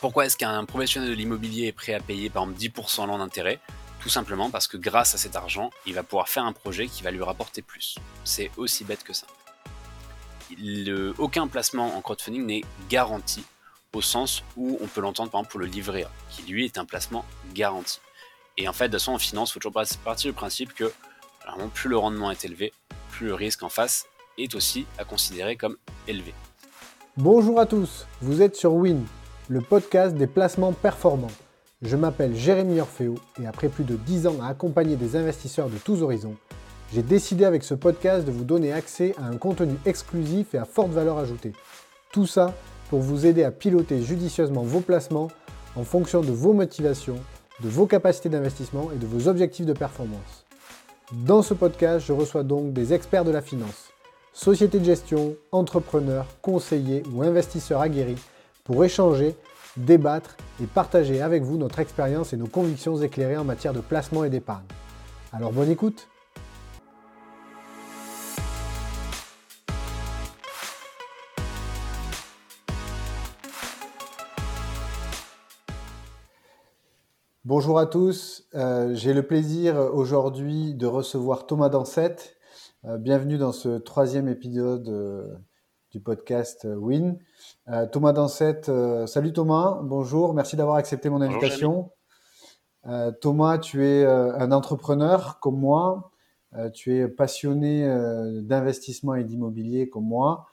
[0.00, 3.60] Pourquoi est-ce qu'un professionnel de l'immobilier est prêt à payer par exemple 10% l'an d'intérêt?
[4.00, 7.02] Tout simplement parce que grâce à cet argent, il va pouvoir faire un projet qui
[7.02, 7.96] va lui rapporter plus.
[8.24, 9.26] C'est aussi bête que ça.
[11.18, 13.44] aucun placement en crowdfunding n'est garanti
[13.92, 16.86] au sens où on peut l'entendre par exemple pour le livret qui lui est un
[16.86, 18.00] placement garanti.
[18.56, 20.90] Et en fait, de toute façon, en finance, il faut toujours partir du principe que
[21.74, 22.72] plus le rendement est élevé,
[23.10, 24.06] plus le risque en face
[24.38, 25.76] est aussi à considérer comme
[26.08, 26.32] élevé.
[27.18, 29.04] Bonjour à tous, vous êtes sur Win,
[29.50, 31.32] le podcast des placements performants.
[31.82, 35.76] Je m'appelle Jérémy Orfeo et après plus de 10 ans à accompagner des investisseurs de
[35.76, 36.36] tous horizons,
[36.94, 40.64] j'ai décidé avec ce podcast de vous donner accès à un contenu exclusif et à
[40.64, 41.52] forte valeur ajoutée.
[42.12, 42.54] Tout ça
[42.90, 45.26] pour vous aider à piloter judicieusement vos placements
[45.74, 47.18] en fonction de vos motivations,
[47.60, 50.46] de vos capacités d'investissement et de vos objectifs de performance.
[51.26, 53.90] Dans ce podcast, je reçois donc des experts de la finance,
[54.32, 58.22] sociétés de gestion, entrepreneurs, conseillers ou investisseurs aguerris
[58.70, 59.34] pour échanger,
[59.76, 64.22] débattre et partager avec vous notre expérience et nos convictions éclairées en matière de placement
[64.22, 64.64] et d'épargne.
[65.32, 66.06] Alors bonne écoute
[77.44, 82.36] Bonjour à tous, euh, j'ai le plaisir aujourd'hui de recevoir Thomas Dansette.
[82.84, 85.26] Euh, bienvenue dans ce troisième épisode euh,
[85.90, 87.18] du podcast Win.
[87.92, 88.70] Thomas Dansette,
[89.06, 91.90] salut Thomas, bonjour, merci d'avoir accepté mon invitation.
[93.20, 96.12] Thomas, tu es un entrepreneur comme moi,
[96.72, 97.86] tu es passionné
[98.42, 100.46] d'investissement et d'immobilier comme moi,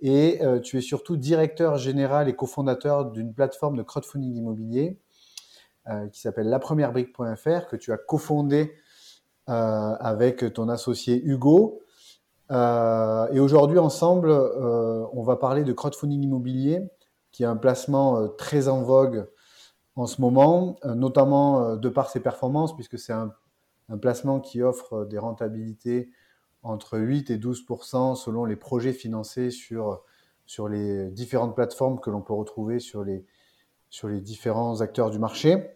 [0.00, 4.98] et tu es surtout directeur général et cofondateur d'une plateforme de crowdfunding immobilier
[5.88, 8.72] euh, qui s'appelle lapremierebrique.fr que tu as cofondé
[9.48, 9.52] euh,
[9.98, 11.82] avec ton associé Hugo.
[12.52, 16.88] Euh, et aujourd'hui, ensemble, on va parler de crowdfunding immobilier,
[17.32, 19.28] qui est un placement très en vogue
[19.96, 23.32] en ce moment, notamment de par ses performances, puisque c'est un,
[24.00, 26.10] placement qui offre des rentabilités
[26.62, 30.02] entre 8 et 12% selon les projets financés sur,
[30.46, 33.26] sur les différentes plateformes que l'on peut retrouver sur les,
[33.92, 35.70] sur les différents acteurs du marché.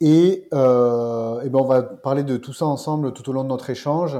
[0.00, 3.48] Et, euh, et ben on va parler de tout ça ensemble tout au long de
[3.48, 4.16] notre échange.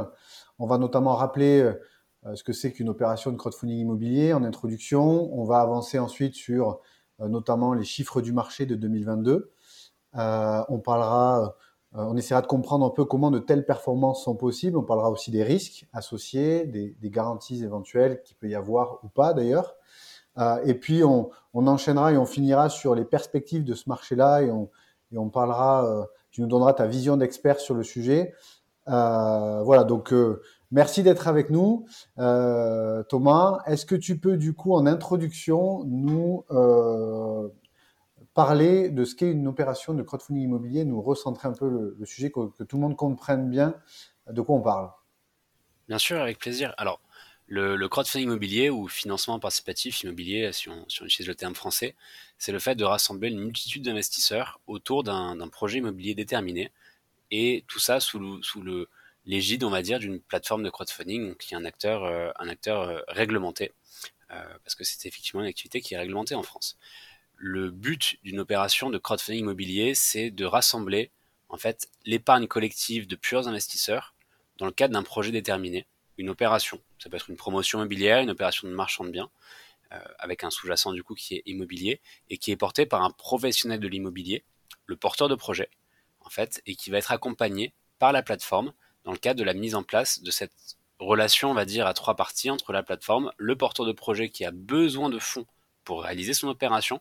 [0.59, 1.75] On va notamment rappeler euh,
[2.35, 5.33] ce que c'est qu'une opération de crowdfunding immobilier en introduction.
[5.39, 6.81] On va avancer ensuite sur
[7.21, 9.53] euh, notamment les chiffres du marché de 2022.
[10.17, 11.57] Euh, on parlera,
[11.95, 14.77] euh, on essaiera de comprendre un peu comment de telles performances sont possibles.
[14.77, 19.33] On parlera aussi des risques associés, des, garanties éventuelles qu'il peut y avoir ou pas
[19.33, 19.77] d'ailleurs.
[20.39, 24.51] Euh, et puis, on, enchaînera et on finira sur les perspectives de ce marché-là et
[24.51, 24.71] on,
[25.13, 28.35] et on parlera, euh, tu nous donneras ta vision d'expert sur le sujet.
[28.89, 30.13] Euh, voilà, donc
[30.71, 31.87] merci d'être avec nous.
[32.17, 36.45] Thomas, est-ce que tu peux du coup en introduction nous
[38.37, 41.69] parler de ce qu'est une opération de crowdfunding immobilier, nous recentrer un peu
[41.99, 43.75] le, sujet, que, tout le monde comprenne bien
[44.31, 44.91] de quoi on parle?
[45.89, 46.75] Bien sûr, avec plaisir.
[46.77, 47.01] Alors,
[47.47, 51.95] le, crowdfunding immobilier ou financement participatif immobilier, si on, utilise le terme français,
[52.37, 56.73] c'est le fait de rassembler une multitude d'investisseurs autour d'un projet immobilier déterminé,
[57.31, 58.89] et tout ça sous le
[59.27, 62.83] l'égide, on va dire, d'une plateforme de crowdfunding, qui est un acteur, euh, un acteur
[62.83, 63.73] euh, réglementé,
[64.31, 66.79] euh, parce que c'est effectivement une activité qui est réglementée en France.
[67.37, 71.11] Le but d'une opération de crowdfunding immobilier, c'est de rassembler
[71.49, 74.15] en fait l'épargne collective de plusieurs investisseurs
[74.59, 75.87] dans le cadre d'un projet déterminé
[76.19, 76.81] une opération.
[76.99, 79.31] Ça peut être une promotion immobilière, une opération de marchand de biens,
[80.19, 82.01] avec un sous-jacent du coup qui est immobilier
[82.31, 84.45] et qui est porté par un professionnel de l'immobilier,
[84.87, 85.69] le porteur de projet,
[86.21, 88.73] en fait, et qui va être accompagné par la plateforme
[89.07, 90.53] dans le cadre de la mise en place de cette
[90.99, 94.45] relation, on va dire, à trois parties entre la plateforme, le porteur de projet qui
[94.45, 95.47] a besoin de fonds
[95.85, 97.01] pour réaliser son opération,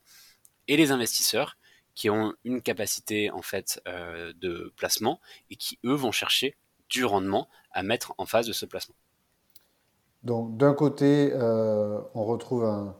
[0.68, 1.58] et les investisseurs
[1.96, 6.56] qui ont une capacité en fait euh, de placement et qui eux vont chercher
[6.90, 8.96] du rendement à mettre en face de ce placement.
[10.24, 12.96] Donc d'un côté, euh, on retrouve un,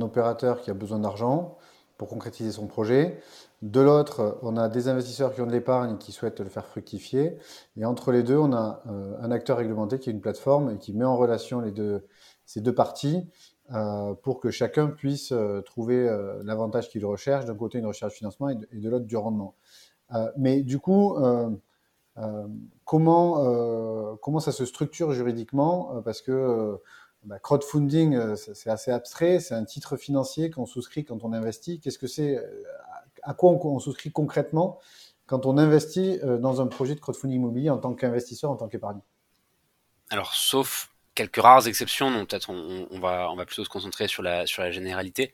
[0.00, 1.56] opérateur qui a besoin d'argent
[1.96, 3.20] pour concrétiser son projet.
[3.64, 6.66] De l'autre, on a des investisseurs qui ont de l'épargne et qui souhaitent le faire
[6.66, 7.38] fructifier.
[7.76, 10.78] Et entre les deux, on a euh, un acteur réglementé qui est une plateforme et
[10.78, 11.62] qui met en relation
[12.44, 13.26] ces deux parties
[13.72, 15.32] euh, pour que chacun puisse
[15.64, 16.08] trouver
[16.44, 17.46] l'avantage qu'il recherche.
[17.46, 19.54] D'un côté, une recherche de financement et de, l'autre, du rendement.
[20.36, 21.16] mais du coup,
[22.18, 22.46] euh,
[22.84, 25.96] comment, euh, comment ça se structure juridiquement?
[25.96, 26.78] Euh, Parce que
[27.24, 31.80] bah, crowdfunding, c'est assez abstrait, c'est un titre financier qu'on souscrit quand on investit.
[31.80, 32.38] Qu'est-ce que c'est
[33.24, 34.78] À quoi on, souscrit concrètement
[35.26, 39.00] quand on investit dans un projet de crowdfunding immobilier en tant qu'investisseur, en tant qu'épargne
[40.10, 45.32] Alors, sauf quelques rares exceptions, donc peut-être on, va, plutôt se concentrer sur la, généralité.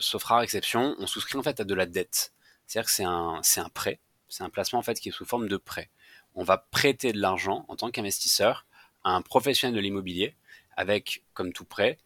[0.00, 2.34] sauf rare exception, on souscrit en fait à de la dette.
[2.66, 5.24] C'est-à-dire que c'est un, c'est un prêt, c'est un placement en fait qui est sous
[5.24, 5.90] forme de prêt.
[6.34, 8.66] On va prêter de l'argent en tant qu'investisseur
[9.04, 10.36] à un professionnel de l'immobilier
[10.76, 11.98] avec, comme tout prêt,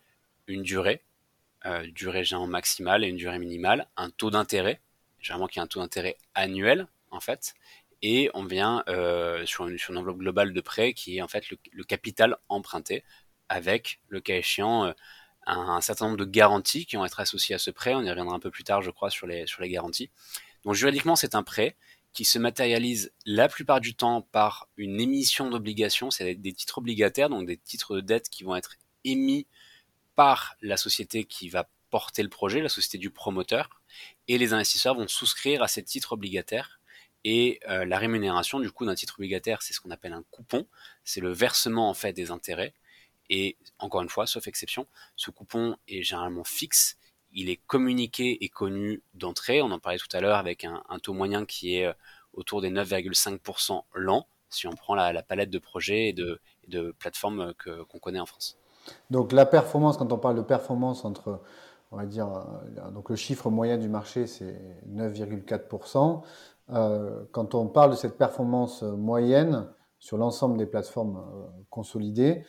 [0.47, 1.03] une durée,
[1.69, 4.81] euh, durée géant maximale et une durée minimale, un taux d'intérêt,
[5.21, 7.55] généralement qui a un taux d'intérêt annuel en fait,
[8.03, 11.29] et on vient euh, sur, une, sur, une, enveloppe globale de prêt qui est en
[11.29, 13.05] fait le, capital emprunté
[13.49, 14.93] avec, le cas échéant, euh,
[15.47, 17.95] un, certain nombre de garanties qui vont être associées à ce prêt.
[17.95, 20.11] On y reviendra un peu plus tard, je crois, sur les, sur les garanties.
[20.65, 21.77] Donc juridiquement, c'est un prêt
[22.13, 27.29] qui se matérialise la plupart du temps par une émission d'obligations, c'est des titres obligataires,
[27.29, 29.47] donc des titres de dette qui vont être émis
[30.19, 33.71] par la société qui va porter le projet, la société du promoteur,
[34.27, 36.81] et les investisseurs vont souscrire à ces titres obligataires.
[37.23, 40.67] Et euh, la rémunération du coup d'un titre obligataire, c'est ce qu'on appelle un coupon,
[41.05, 42.75] c'est le versement en fait des intérêts.
[43.31, 46.99] Et encore une fois, sauf exception, ce coupon est généralement fixe
[47.33, 49.63] il est communiqué et connu d'entrée.
[49.63, 51.93] On en parlait tout à l'heure avec un, taux moyen qui est euh,
[52.33, 56.41] autour des 9,5% l'an, si on prend la, palette de projets et de,
[56.99, 58.58] plateformes qu'on connaît en France.
[59.11, 61.41] Donc la performance, quand on parle de performance entre,
[61.91, 66.23] on va dire, euh, donc le chiffre moyen du marché, c'est 9,4%.
[66.71, 69.67] Euh, quand on parle de cette performance moyenne
[69.99, 71.25] sur l'ensemble des plateformes
[71.71, 72.45] consolidées,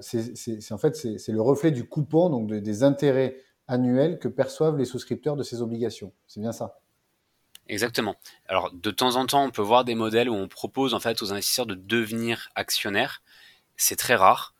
[0.00, 3.36] c'est en fait c'est le reflet du coupon, donc des intérêts
[3.68, 6.12] annuel que perçoivent les souscripteurs de ces obligations.
[6.26, 6.80] C'est bien ça
[7.68, 8.16] Exactement.
[8.48, 11.22] Alors de temps en temps, on peut voir des modèles où on propose en fait
[11.22, 13.22] aux investisseurs de devenir actionnaires.
[13.76, 14.54] C'est très rare.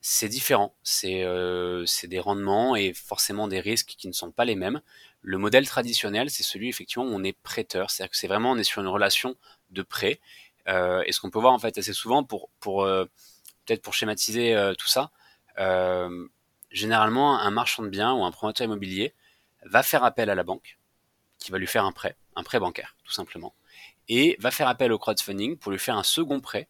[0.00, 0.74] C'est différent.
[0.82, 4.80] C'est euh, des rendements et forcément des risques qui ne sont pas les mêmes.
[5.22, 7.90] Le modèle traditionnel, c'est celui effectivement où on est prêteur.
[7.90, 9.36] C'est-à-dire que c'est vraiment on est sur une relation
[9.70, 10.20] de prêt.
[10.68, 13.06] Euh, et ce qu'on peut voir en fait assez souvent pour pour euh,
[13.66, 15.10] peut-être pour schématiser euh, tout ça.
[15.58, 16.28] Euh,
[16.70, 19.14] généralement, un marchand de biens ou un promoteur immobilier
[19.64, 20.78] va faire appel à la banque,
[21.38, 23.54] qui va lui faire un prêt, un prêt bancaire, tout simplement,
[24.08, 26.68] et va faire appel au crowdfunding pour lui faire un second prêt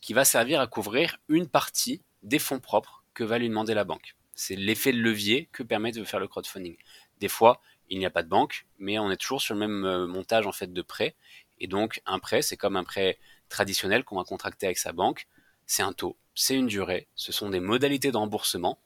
[0.00, 3.84] qui va servir à couvrir une partie des fonds propres que va lui demander la
[3.84, 4.16] banque.
[4.34, 6.76] C'est l'effet de levier que permet de faire le crowdfunding.
[7.18, 9.84] Des fois, il n'y a pas de banque, mais on est toujours sur le même
[9.84, 11.16] euh, montage en fait de prêt.
[11.58, 13.18] Et donc, un prêt, c'est comme un prêt
[13.48, 15.26] traditionnel qu'on va contracter avec sa banque.
[15.66, 18.80] C'est un taux, c'est une durée, ce sont des modalités de remboursement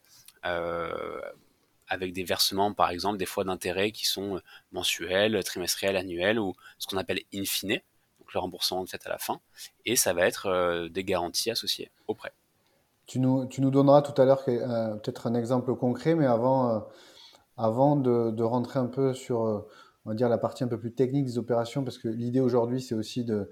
[0.45, 1.21] euh,
[1.89, 4.41] avec des versements, par exemple, des fois d'intérêts qui sont
[4.73, 7.81] mensuels, trimestriels, annuels, ou ce qu'on appelle in fine,
[8.19, 9.41] donc le remboursement fait à la fin,
[9.85, 12.33] et ça va être euh, des garanties associées au prêt.
[13.07, 16.87] Tu nous, tu nous donneras tout à l'heure euh, peut-être un exemple concret, mais avant,
[17.57, 19.67] avant de, de, rentrer un peu sur
[20.07, 22.81] on va dire, la partie un peu plus technique des opérations, parce que l'idée aujourd'hui,
[22.81, 23.51] c'est aussi de,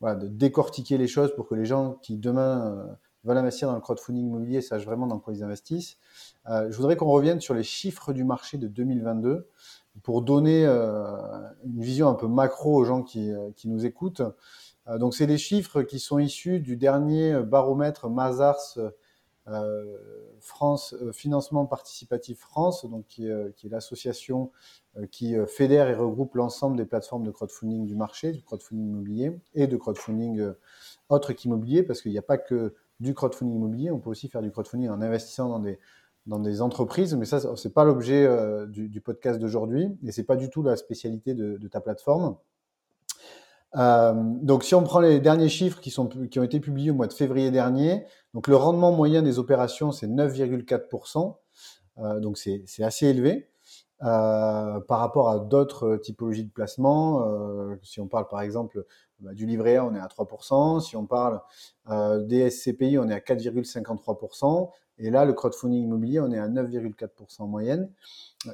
[0.00, 3.80] voilà, de décortiquer les choses pour que les gens qui demain veulent investir dans le
[3.80, 5.96] crowdfunding immobilier sachent vraiment dans quoi ils investissent.
[6.48, 9.48] Euh, je voudrais qu'on revienne sur les chiffres du marché de 2022
[10.02, 11.04] pour donner euh,
[11.64, 14.22] une vision un peu macro aux gens qui, euh, qui nous écoutent.
[14.96, 18.78] Donc, c'est des chiffres qui sont issus du dernier baromètre Mazars
[20.40, 24.50] France Financement Participatif France, donc qui, est l'association
[25.10, 29.66] qui fédère et regroupe l'ensemble des plateformes de crowdfunding du marché, du crowdfunding immobilier et
[29.66, 30.52] de crowdfunding
[31.08, 34.42] autre qu'immobilier, parce qu'il n'y a pas que du crowdfunding immobilier, on peut aussi faire
[34.42, 35.78] du crowdfunding en investissant dans des,
[36.28, 40.36] dans des entreprises, mais ça, c'est pas l'objet euh, du, podcast d'aujourd'hui, et c'est pas
[40.36, 42.36] du tout la spécialité de, ta plateforme.
[43.76, 46.94] Euh, donc, si on prend les derniers chiffres qui, sont, qui ont été publiés au
[46.94, 51.36] mois de février dernier, donc le rendement moyen des opérations, c'est 9,4%,
[51.98, 53.48] euh, donc c'est assez élevé.
[54.00, 57.24] par rapport à d'autres typologies de placement,
[57.82, 58.84] si on parle par exemple
[59.20, 60.80] bah, du livret A, on est à 3%.
[60.80, 61.40] Si on parle
[61.90, 64.70] euh, des SCPI, on est à 4,53%.
[64.98, 67.90] Et là, le crowdfunding immobilier, on est à 9,4% en moyenne.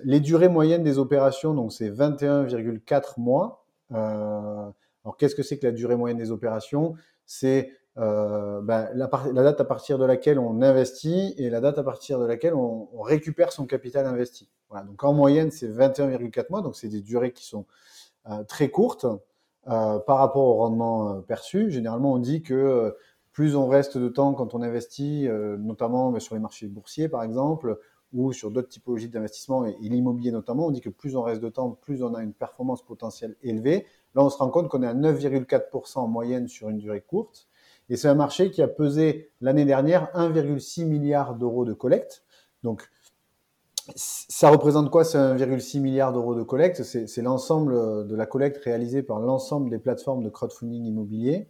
[0.04, 3.66] Les durées moyennes des opérations, donc c'est 21,4 mois.
[3.92, 4.70] Euh,
[5.04, 6.94] alors, qu'est-ce que c'est que la durée moyenne des opérations?
[7.26, 11.82] C'est euh, ben, la, date à partir de laquelle on investit et la date à
[11.82, 14.48] partir de laquelle on, récupère son capital investi.
[14.70, 17.66] Voilà, donc en moyenne, c'est 21,4 mois, donc c'est des durées qui sont
[18.30, 19.06] euh, très courtes.
[19.66, 21.70] Euh, par rapport au rendement perçu.
[21.70, 22.94] Généralement, on dit que
[23.32, 25.26] plus on reste de temps quand on investit,
[25.58, 27.78] notamment sur les marchés boursiers par exemple,
[28.14, 31.48] ou sur d'autres typologies d'investissement, et, l'immobilier notamment, on dit que plus on reste de
[31.48, 33.86] temps, plus on a une performance potentielle élevée.
[34.14, 37.48] Là, on se rend compte qu'on est à 9,4% en moyenne sur une durée courte.
[37.90, 42.24] Et c'est un marché qui a pesé l'année dernière 1,6 milliard d'euros de collecte.
[42.62, 42.88] Donc,
[43.94, 46.82] ça représente quoi C'est 1,6 milliard d'euros de collecte?
[46.84, 51.48] C'est l'ensemble de la collecte réalisée par l'ensemble des plateformes de crowdfunding immobilier.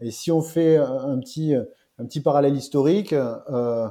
[0.00, 3.88] Et si on fait un petit, un petit parallèle historique, euh,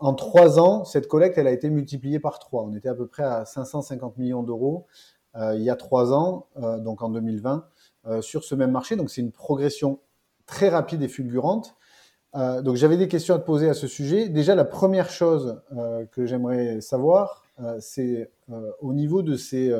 [0.00, 2.64] en trois ans, cette collecte, elle a été multipliée par trois.
[2.64, 4.86] On était à peu près à 550 millions d'euros
[5.36, 6.46] il y a trois ans,
[6.80, 7.66] donc en 2020,
[8.20, 8.94] sur ce même marché.
[8.94, 10.00] Donc c'est une progression
[10.46, 11.76] très rapide et fulgurante.
[12.34, 14.28] donc j'avais des questions à te poser à ce sujet.
[14.28, 15.62] Déjà, la première chose
[16.12, 17.46] que j'aimerais savoir,
[17.80, 18.30] c'est
[18.80, 19.72] au niveau de ces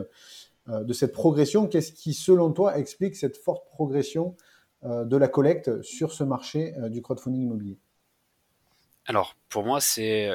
[0.70, 1.66] euh, de cette progression.
[1.66, 4.34] Qu'est-ce qui, selon toi, explique cette forte progression
[4.84, 7.78] euh, de la collecte sur ce marché euh, du crowdfunding immobilier?
[9.06, 10.30] Alors, pour moi, c'est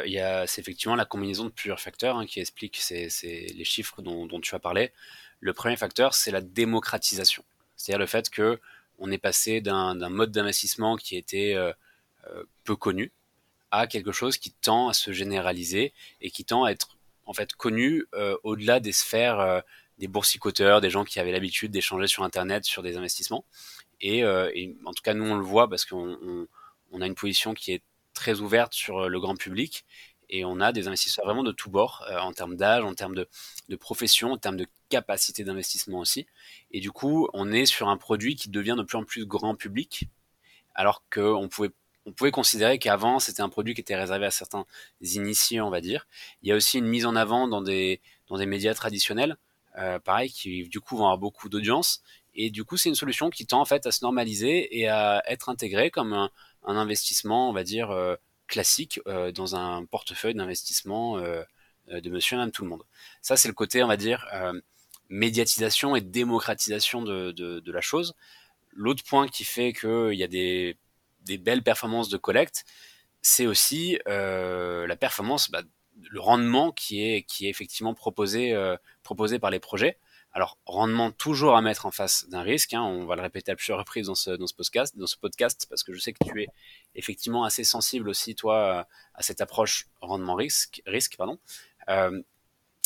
[0.57, 4.91] effectivement la combinaison de plusieurs facteurs hein, qui expliquent les chiffres dont, tu as parlé.
[5.39, 7.43] Le premier facteur, c'est la démocratisation.
[7.75, 8.59] C'est-à-dire le fait que
[8.99, 11.55] on est passé d'un mode d'investissement qui était
[12.63, 13.11] peu connu
[13.71, 17.53] à quelque chose qui tend à se généraliser et qui tend à être en fait
[17.53, 18.05] connu
[18.43, 19.63] au-delà des sphères
[19.99, 23.45] des boursicoteurs, des gens qui avaient l'habitude d'échanger sur Internet sur des investissements.
[24.01, 24.49] Et, euh,
[24.85, 26.47] en tout cas, nous, on le voit parce qu'on
[26.91, 27.83] on, a une position qui est
[28.19, 29.85] très ouverte sur euh, le grand public
[30.29, 33.15] et on a des investisseurs vraiment de tous bords euh, en termes d'âge, en termes
[33.15, 36.27] de, profession, en termes de capacité d'investissement aussi.
[36.71, 39.55] Et du coup, on est sur un produit qui devient de plus en plus grand
[39.55, 40.09] public,
[40.75, 41.71] alors qu'on pouvait
[42.05, 44.65] on pouvait considérer qu'avant c'était un produit qui était réservé à certains
[45.01, 46.07] initiés, on va dire.
[46.41, 49.37] Il y a aussi une mise en avant dans des, dans des médias traditionnels.
[49.77, 52.01] Euh, pareil, qui du coup vont avoir beaucoup d'audience.
[52.33, 55.21] Et du coup, c'est une solution qui tend en fait à se normaliser et à
[55.27, 56.31] être intégrée comme un,
[56.75, 58.15] investissement, on va dire, euh,
[58.47, 62.83] classique euh, dans un portefeuille d'investissement de monsieur et madame tout le monde.
[63.21, 64.27] Ça, c'est le côté, on va dire,
[65.09, 68.15] médiatisation et démocratisation de, la chose.
[68.71, 70.77] L'autre point qui fait qu'il y a des,
[71.39, 72.65] belles performances de collecte,
[73.21, 75.63] c'est aussi la performance bah,
[76.09, 79.97] le rendement qui est, qui est effectivement proposé, euh, proposé par les projets.
[80.31, 82.73] Alors, rendement toujours à mettre en face d'un risque.
[82.73, 85.17] Hein, on va le répéter à plusieurs reprises dans ce, dans ce, podcast, dans ce
[85.17, 86.47] podcast, parce que je sais que tu es
[86.95, 90.81] effectivement assez sensible aussi, toi, à cette approche rendement-risque.
[90.85, 91.39] Risque, pardon.
[91.89, 92.21] Euh,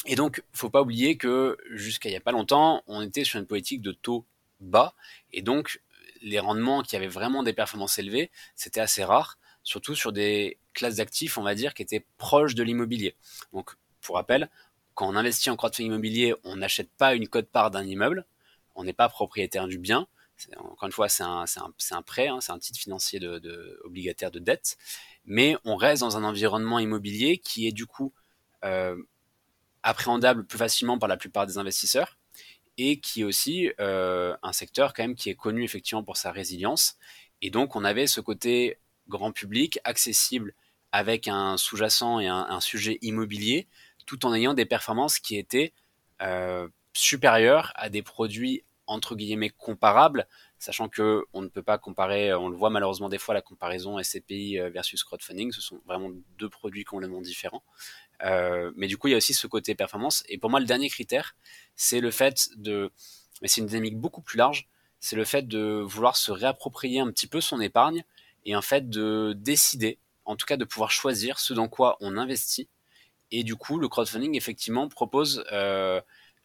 [0.05, 3.39] et donc, faut pas oublier que jusqu'à il y a pas longtemps, on était sur
[3.39, 4.25] une politique de taux
[4.59, 4.95] bas,
[5.31, 5.81] et donc
[6.21, 10.97] les rendements qui avaient vraiment des performances élevées, c'était assez rare surtout sur des classes
[10.97, 13.15] d'actifs, on va dire, qui étaient proches de l'immobilier.
[13.53, 13.71] Donc,
[14.01, 14.49] pour rappel,
[14.93, 18.25] quand on investit en crowdfunding immobilier, on n'achète pas une cote-part d'un immeuble,
[18.75, 20.07] on n'est pas propriétaire du bien.
[20.57, 23.19] Encore une fois, c'est un, prêt, hein, c'est un titre financier
[23.83, 24.77] obligataire de dette,
[25.25, 28.13] mais on reste dans un environnement immobilier qui est du coup
[28.65, 28.97] euh,
[29.83, 32.17] appréhendable plus facilement par la plupart des investisseurs
[32.77, 36.31] et qui est aussi euh, un secteur quand même qui est connu effectivement pour sa
[36.31, 36.97] résilience.
[37.41, 40.53] Et donc on avait ce côté grand public, accessible
[40.91, 43.67] avec un sous-jacent et un, sujet immobilier,
[44.05, 45.73] tout en ayant des performances qui étaient
[46.21, 50.27] euh, supérieures à des produits entre guillemets comparables,
[50.59, 54.01] sachant que on ne peut pas comparer, on le voit malheureusement des fois la comparaison
[54.01, 57.63] SCPI euh, versus crowdfunding, ce sont vraiment deux produits complètement différents.
[58.23, 60.23] Euh, mais du coup, il y a aussi ce côté performance.
[60.29, 61.35] Et pour moi, le dernier critère,
[61.75, 62.91] c'est le fait de,
[63.41, 64.67] mais c'est une dynamique beaucoup plus large,
[64.99, 68.03] c'est le fait de vouloir se réapproprier un petit peu son épargne
[68.45, 72.17] et en fait de décider, en tout cas de pouvoir choisir ce dans quoi on
[72.17, 72.69] investit.
[73.35, 75.99] Et du coup, le crowdfunding effectivement propose euh,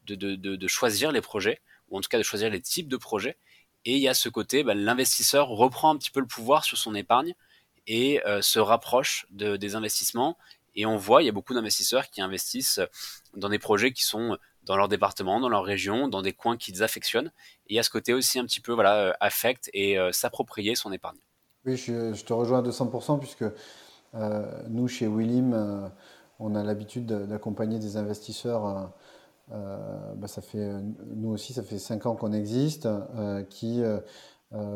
[0.07, 3.37] de, choisir les projets, ou en tout cas de choisir les types de projets.
[3.85, 6.79] Et il y a ce côté, bah, l'investisseur reprend un petit peu le pouvoir sur
[6.79, 7.35] son épargne
[7.87, 10.39] et euh, se rapproche de, des investissements.
[10.75, 12.81] Et on voit, il y a beaucoup d'investisseurs qui investissent
[13.35, 16.83] dans des projets qui sont dans leur département, dans leur région, dans des coins qu'ils
[16.83, 17.33] affectionnent.
[17.67, 20.75] Et il y a ce côté aussi un petit peu voilà, euh, affect et s'approprier
[20.75, 21.19] son épargne.
[21.67, 23.45] Oui, je, te rejoins à 200% puisque
[24.15, 25.89] euh, nous, chez Willim, euh,
[26.39, 28.93] on a l'habitude d'accompagner des investisseurs.
[29.51, 30.73] Euh, bah, ça fait,
[31.15, 32.89] nous aussi, ça fait 5 ans qu'on existe,
[33.51, 33.83] qui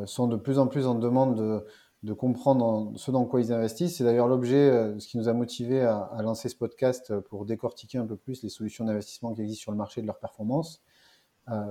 [0.07, 1.65] sont de plus en plus en demande
[2.03, 3.99] de, comprendre ce dans quoi ils investissent.
[3.99, 8.07] C'est d'ailleurs l'objet, ce qui nous a motivé à, lancer ce podcast pour décortiquer un
[8.07, 10.83] peu plus les solutions d'investissement qui existent sur le marché de leur performance.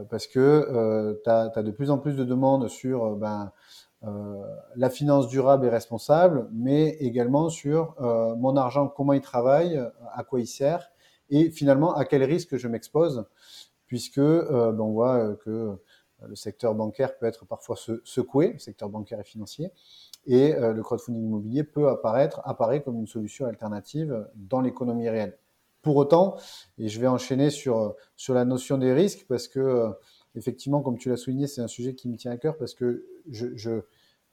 [0.10, 3.46] parce que tu as, de plus en plus de demandes sur ben, euh,
[4.76, 9.80] la finance durable et responsable, mais également sur euh, mon argent, comment il travaille,
[10.14, 10.90] à quoi il sert,
[11.30, 13.26] et finalement à quel risque je m'expose,
[13.86, 15.78] puisque euh, ben, on voit que
[16.28, 19.72] le secteur bancaire peut être parfois secoué, le secteur bancaire et financier,
[20.28, 25.40] et le crowdfunding immobilier peut apparaître, apparaît comme une solution alternative dans l'économie réelle.
[25.82, 26.38] Pour autant,
[26.78, 29.96] et je vais enchaîner sur, sur la notion des risques, parce que
[30.36, 33.06] effectivement, comme tu l'as souligné, c'est un sujet qui me tient à cœur parce que
[33.30, 33.82] je,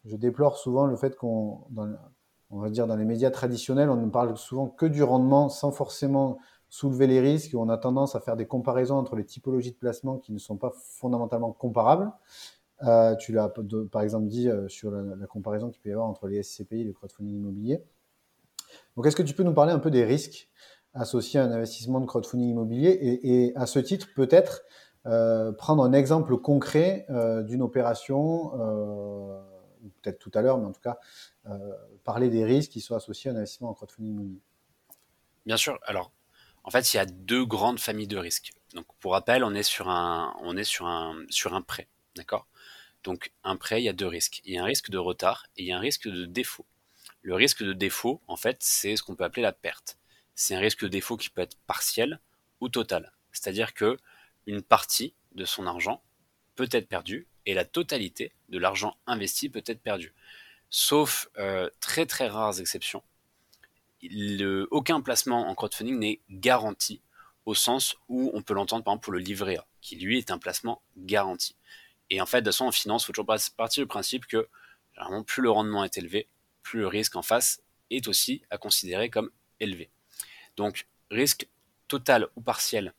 [0.05, 1.61] déplore souvent le fait qu'on,
[2.51, 5.71] on va dire dans les médias traditionnels, on ne parle souvent que du rendement sans
[5.71, 6.39] forcément
[6.69, 7.55] soulever les risques.
[7.55, 10.57] On a tendance à faire des comparaisons entre les typologies de placement qui ne sont
[10.57, 12.13] pas fondamentalement comparables.
[12.85, 13.53] Euh, tu l'as
[13.91, 16.85] par exemple dit euh, sur la, comparaison qu'il peut y avoir entre les SCPI et
[16.85, 17.83] le crowdfunding immobilier.
[18.97, 20.49] Donc, est-ce que tu peux nous parler un peu des risques
[20.95, 22.99] associés à un investissement de crowdfunding immobilier?
[23.01, 24.63] Et, à ce titre, peut-être
[25.09, 29.41] euh, prendre un exemple concret euh, d'une opération, euh,
[30.03, 30.99] peut-être tout à l'heure, mais en tout cas,
[32.05, 34.39] parler des risques qui sont associés à un investissement en crowdfunding
[35.47, 35.79] Bien sûr.
[35.85, 36.13] Alors,
[36.63, 38.53] en fait, il y a deux grandes familles de risques.
[38.75, 42.47] Donc, pour rappel, on est sur un, on est sur un, sur un prêt, d'accord?
[43.03, 44.43] Donc, un prêt, il y a deux risques.
[44.45, 46.67] Il y a un risque de retard et il y a un risque de défaut.
[47.23, 49.99] Le risque de défaut, en fait, c'est ce qu'on peut appeler la perte.
[50.35, 52.21] C'est un risque de défaut qui peut être partiel
[52.61, 53.13] ou total.
[53.33, 53.97] C'est-à-dire que
[54.49, 56.03] une partie de son argent
[56.57, 60.15] peut être perdue et la totalité de l'argent investi peut être perdue.
[60.71, 63.03] Sauf euh, très très rares exceptions,
[64.71, 67.03] aucun placement en crowdfunding n'est garanti
[67.45, 70.31] au sens où on peut l'entendre par exemple pour le livret A, qui lui est
[70.31, 71.55] un placement garanti.
[72.11, 74.49] Et en fait, de toute façon, en finance, il faut toujours partir du principe que
[75.27, 76.27] plus le rendement est élevé,
[76.63, 79.91] plus le risque en face est aussi à considérer comme élevé.
[80.57, 81.49] Donc, risque
[81.87, 82.95] total ou partiel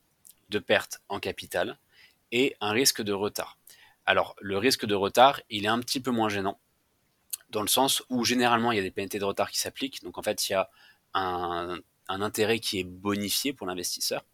[0.49, 1.77] de perte en capital
[2.31, 3.57] et un risque de retard.
[4.05, 6.59] Alors, le risque de retard, il est un petit peu moins gênant,
[7.49, 10.03] dans le sens où généralement il y a des pénalités de retard qui s'appliquent.
[10.03, 10.69] Donc, en fait, il y a
[11.13, 14.25] un, intérêt qui est bonifié pour l'investisseur.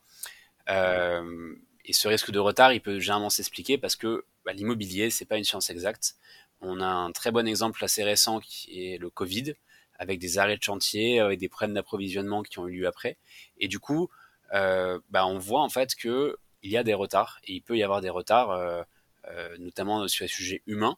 [0.69, 5.25] Euh, et ce risque de retard, il peut généralement s'expliquer parce que bah, l'immobilier, c'est
[5.25, 6.15] pas une science exacte.
[6.61, 9.55] On a un très bon exemple assez récent qui est le Covid,
[9.99, 13.17] avec des arrêts de chantier et des problèmes d'approvisionnement qui ont eu lieu après.
[13.57, 14.09] Et du coup,
[14.51, 17.83] bah, on voit en fait que il y a des retards et il peut y
[17.83, 18.81] avoir des retards, euh,
[19.27, 20.97] euh, notamment sur les sujets humains.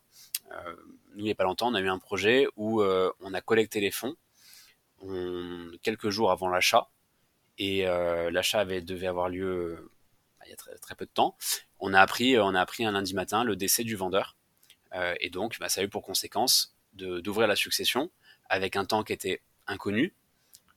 [1.15, 3.79] nous, il n'y a pas longtemps, on a eu un projet où on a collecté
[3.79, 4.15] les fonds
[5.83, 6.89] quelques jours avant l'achat
[7.57, 7.83] et
[8.31, 9.91] l'achat devait avoir lieu
[10.45, 11.35] il y a très, peu de temps.
[11.79, 14.37] On a appris, on a appris un lundi matin le décès du vendeur
[14.93, 18.09] euh, et donc, bah, ça a eu pour conséquence d'ouvrir la succession
[18.49, 20.15] avec un temps qui était inconnu.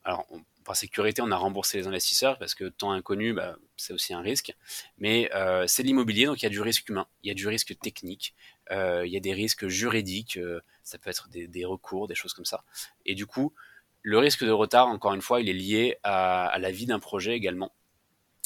[0.05, 0.27] Alors,
[0.64, 4.20] par sécurité, on a remboursé les investisseurs parce que temps inconnu, bah, c'est aussi un
[4.20, 4.55] risque.
[4.99, 7.46] Mais euh, c'est l'immobilier, donc il y a du risque humain, il y a du
[7.49, 8.35] risque technique,
[8.70, 10.38] euh, il y a des risques juridiques,
[10.83, 12.64] ça peut être des, recours, des choses comme ça.
[13.07, 13.53] Et du coup,
[14.03, 17.01] le risque de retard, encore une fois, il est lié à, à la vie d'un
[17.01, 17.73] projet également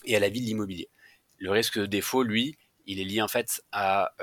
[0.05, 0.89] et à la vie de l'immobilier.
[1.39, 4.15] Le risque de défaut, lui, il est lié en fait à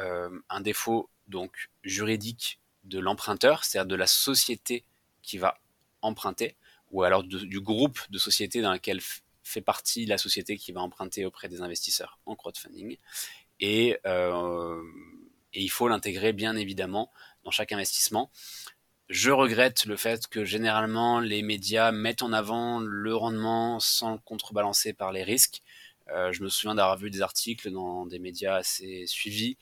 [0.49, 4.85] un défaut donc juridique de l'emprunteur, c'est-à-dire de la société
[5.21, 5.59] qui va
[6.01, 6.55] emprunter,
[6.91, 9.01] ou alors du groupe de sociétés dans laquelle
[9.43, 12.97] fait partie la société qui va emprunter auprès des investisseurs en crowdfunding.
[13.59, 14.81] Et, euh,
[15.53, 17.11] et il faut l'intégrer bien évidemment
[17.43, 18.31] dans chaque investissement.
[19.09, 24.19] Je regrette le fait que généralement les médias mettent en avant le rendement sans le
[24.19, 25.61] contrebalancer par les risques.
[26.09, 29.57] Euh, je me souviens d'avoir vu des articles dans des médias assez suivis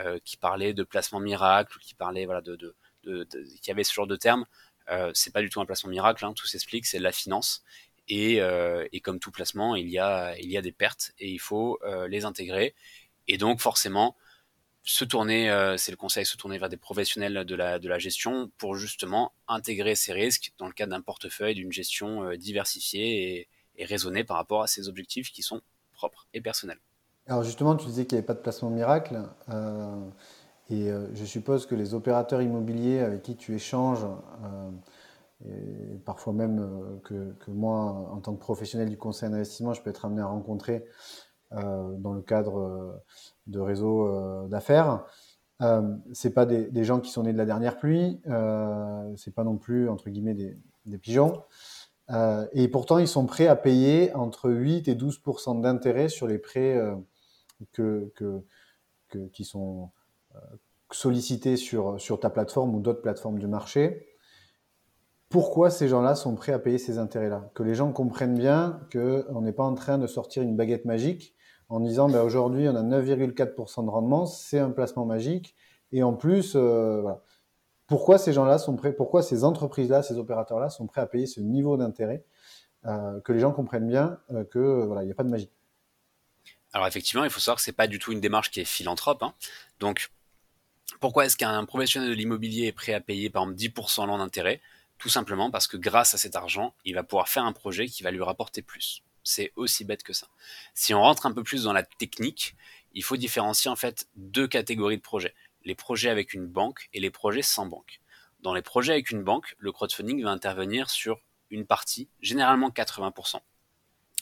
[0.00, 3.28] euh, qui parlait de placement miracle, qui parlait voilà de, de,
[3.60, 4.46] qui avait ce genre de termes.
[4.90, 7.62] Euh, c'est pas du tout un placement miracle, hein, tout s'explique, c'est la finance.
[8.08, 12.08] Et, euh, et, comme tout placement, il y a des pertes et il faut euh,
[12.08, 12.74] les intégrer.
[13.28, 14.16] Et donc forcément,
[14.82, 15.46] se tourner,
[15.78, 20.12] c'est le conseil, se tourner vers des professionnels de la, gestion pour justement intégrer ces
[20.12, 24.88] risques dans le cadre d'un portefeuille, d'une gestion diversifiée et, raisonnée par rapport à ces
[24.88, 26.80] objectifs qui sont propres et personnels.
[27.28, 29.22] Alors justement, tu disais qu'il n'y avait pas de placement miracle.
[30.72, 34.70] Et euh, je suppose que les opérateurs immobiliers avec qui tu échanges, euh,
[35.44, 40.06] et parfois même que, moi, en tant que professionnel du conseil d'investissement, je peux être
[40.06, 40.84] amené à rencontrer
[41.50, 43.02] dans le cadre
[43.48, 45.04] de réseaux d'affaires.
[45.60, 45.82] Euh,
[46.12, 49.58] c'est pas des, gens qui sont nés de la dernière pluie, euh, c'est pas non
[49.58, 51.42] plus entre guillemets des, pigeons.
[52.52, 56.80] et pourtant, ils sont prêts à payer entre 8 et 12% d'intérêt sur les prêts
[59.32, 59.90] qui sont
[60.34, 60.38] euh,
[60.90, 64.08] sollicités sur, sur ta plateforme ou d'autres plateformes du marché,
[65.28, 67.50] pourquoi ces gens-là sont prêts à payer ces intérêts-là?
[67.54, 71.34] Que les gens comprennent bien qu'on n'est pas en train de sortir une baguette magique
[71.70, 75.56] en disant ben, aujourd'hui on a 9,4% de rendement, c'est un placement magique,
[75.92, 77.02] et en plus, euh.
[77.88, 81.40] Pourquoi ces gens-là sont prêts, pourquoi ces entreprises-là, ces opérateurs-là sont prêts à payer ce
[81.40, 82.24] niveau d'intérêt
[82.86, 84.18] euh, Que les gens comprennent bien
[84.50, 85.50] que voilà, il n'y a pas de magie?
[86.72, 89.22] Alors effectivement, il faut savoir que c'est pas du tout une démarche qui est philanthrope.
[89.22, 89.34] Hein.
[89.78, 90.10] Donc,
[91.02, 94.60] pourquoi est-ce qu'un professionnel de l'immobilier est prêt à payer par exemple 10% l'an d'intérêt?
[94.98, 98.04] Tout simplement parce que grâce à cet argent, il va pouvoir faire un projet qui
[98.04, 99.02] va lui rapporter plus.
[99.24, 100.28] C'est aussi bête que ça.
[100.74, 102.54] Si on rentre un peu plus dans la technique,
[102.94, 105.34] il faut différencier en fait deux catégories de projets.
[105.64, 108.00] Les projets avec une banque et les projets sans banque.
[108.40, 113.40] Dans les projets avec une banque, le crowdfunding va intervenir sur une partie, généralement 80%,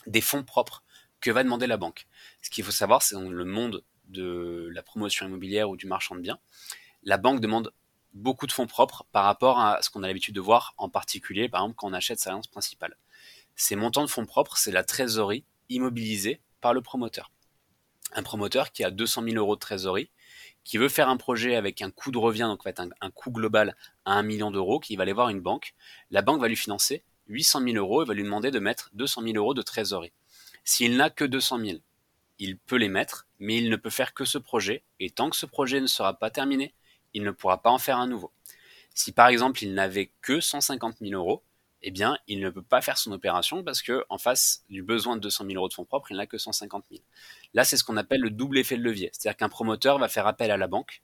[0.06, 0.82] des fonds propres
[1.20, 2.06] que va demander la banque.
[2.40, 6.14] Ce qu'il faut savoir, c'est dans le monde de la promotion immobilière ou du marchand
[6.14, 6.38] de biens,
[7.02, 7.72] la banque demande
[8.12, 11.48] beaucoup de fonds propres par rapport à ce qu'on a l'habitude de voir en particulier,
[11.48, 12.96] par exemple, quand on achète sa résidence principale.
[13.56, 17.30] Ces montants de fonds propres, c'est la trésorerie immobilisée par le promoteur.
[18.12, 20.10] Un promoteur qui a 200 000 euros de trésorerie,
[20.64, 23.30] qui veut faire un projet avec un coût de revient, donc va être un, coût
[23.30, 25.74] global à 1 million d'euros, qui va aller voir une banque.
[26.10, 29.22] La banque va lui financer 800 000 euros et va lui demander de mettre 200
[29.22, 30.12] 000 euros de trésorerie.
[30.64, 31.78] S'il n'a que 200 000,
[32.40, 35.36] il peut les mettre, mais il ne peut faire que ce projet, et tant que
[35.36, 36.74] ce projet ne sera pas terminé,
[37.14, 38.32] il ne pourra pas en faire un nouveau.
[38.94, 41.44] Si par exemple il n'avait que 150 000 euros,
[41.82, 45.16] eh bien, il ne peut pas faire son opération parce que en face du besoin
[45.16, 47.02] de 200 000 euros de fonds propres, il n'a que 150 000.
[47.54, 49.10] Là, c'est ce qu'on appelle le double effet de levier.
[49.12, 51.02] C'est-à-dire qu'un promoteur va faire appel à la banque,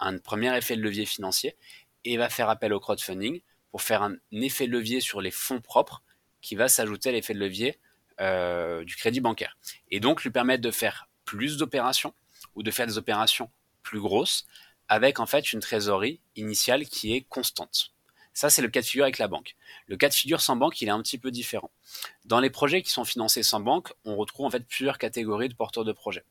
[0.00, 1.56] un premier effet de levier financier,
[2.04, 5.60] et va faire appel au crowdfunding pour faire un effet de levier sur les fonds
[5.60, 6.02] propres
[6.40, 7.78] qui va s'ajouter à l'effet de levier
[8.20, 9.56] du crédit bancaire.
[9.90, 12.14] Et donc lui permettre de faire plus d'opérations
[12.54, 13.50] ou de faire des opérations
[13.82, 14.46] plus grosses
[14.88, 17.92] avec en fait une trésorerie initiale qui est constante.
[18.32, 19.56] Ça, c'est le cas de figure avec la banque.
[19.88, 21.72] Le cas de figure sans banque, il est un petit peu différent.
[22.24, 25.54] Dans les projets qui sont financés sans banque, on retrouve en fait plusieurs catégories de
[25.54, 26.24] porteurs de projets.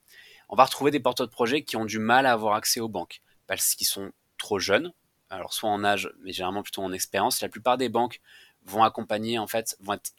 [0.49, 2.87] On va retrouver des porteurs de projets qui ont du mal à avoir accès aux
[2.87, 4.93] banques parce qu'ils sont trop jeunes,
[5.29, 7.41] alors soit en âge, mais généralement plutôt en expérience.
[7.41, 8.21] La plupart des banques
[8.67, 10.13] vont accompagner, en fait, vont être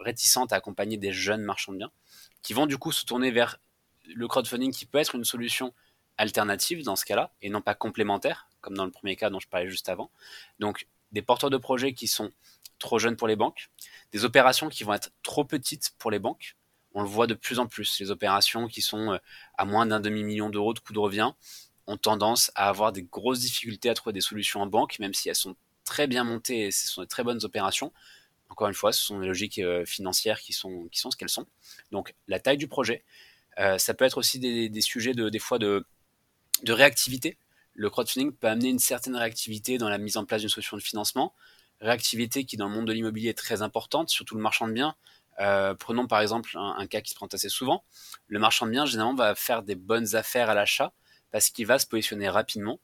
[0.00, 1.92] réticentes à accompagner des jeunes marchands de biens,
[2.42, 3.58] qui vont du coup se tourner vers
[4.06, 5.74] le crowdfunding qui peut être une solution
[6.16, 9.48] alternative dans ce cas-là, et non pas complémentaire, comme dans le premier cas dont je
[9.48, 10.10] parlais juste avant.
[10.58, 12.30] Donc des porteurs de projets qui sont
[12.78, 13.68] trop jeunes pour les banques,
[14.12, 16.56] des opérations qui vont être trop petites pour les banques.
[16.94, 17.98] On le voit de plus en plus.
[18.00, 19.18] Les opérations qui sont euh,
[19.56, 21.32] à moins d'un demi-million d'euros de coût de revient
[21.86, 25.28] ont tendance à avoir des grosses difficultés à trouver des solutions en banque, même si
[25.28, 25.56] elles sont
[25.88, 27.92] très bien montées et ce sont de très bonnes opérations.
[28.50, 31.28] Encore une fois, ce sont des logiques euh, financières qui sont, qui sont ce qu'elles
[31.28, 31.46] sont.
[31.90, 33.04] Donc la taille du projet,
[33.58, 35.84] euh, ça peut être aussi des, sujets de, des fois de,
[36.62, 37.38] de réactivité
[37.74, 40.82] le crowdfunding peut amener une certaine réactivité dans la mise en place d'une solution de
[40.82, 41.32] financement,
[41.80, 44.96] réactivité qui dans le monde de l'immobilier est très importante, surtout le marchand de biens.
[45.38, 47.84] Euh, prenons par exemple un, cas qui se présente assez souvent.
[48.26, 50.92] Le marchand de biens généralement va faire des bonnes affaires à l'achat
[51.30, 52.80] parce qu'il va se positionner rapidement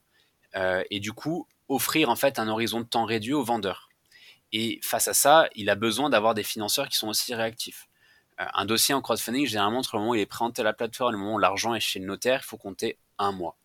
[0.90, 3.88] et du coup offrir en fait un horizon de temps réduit au vendeur.
[4.52, 7.88] Et face à ça, il a besoin d'avoir des financeurs qui sont aussi réactifs.
[8.40, 10.72] Euh, un dossier en crowdfunding, généralement, entre le moment où il est présenté à la
[10.72, 13.56] plateforme et le moment où l'argent est chez le notaire, il faut compter un mois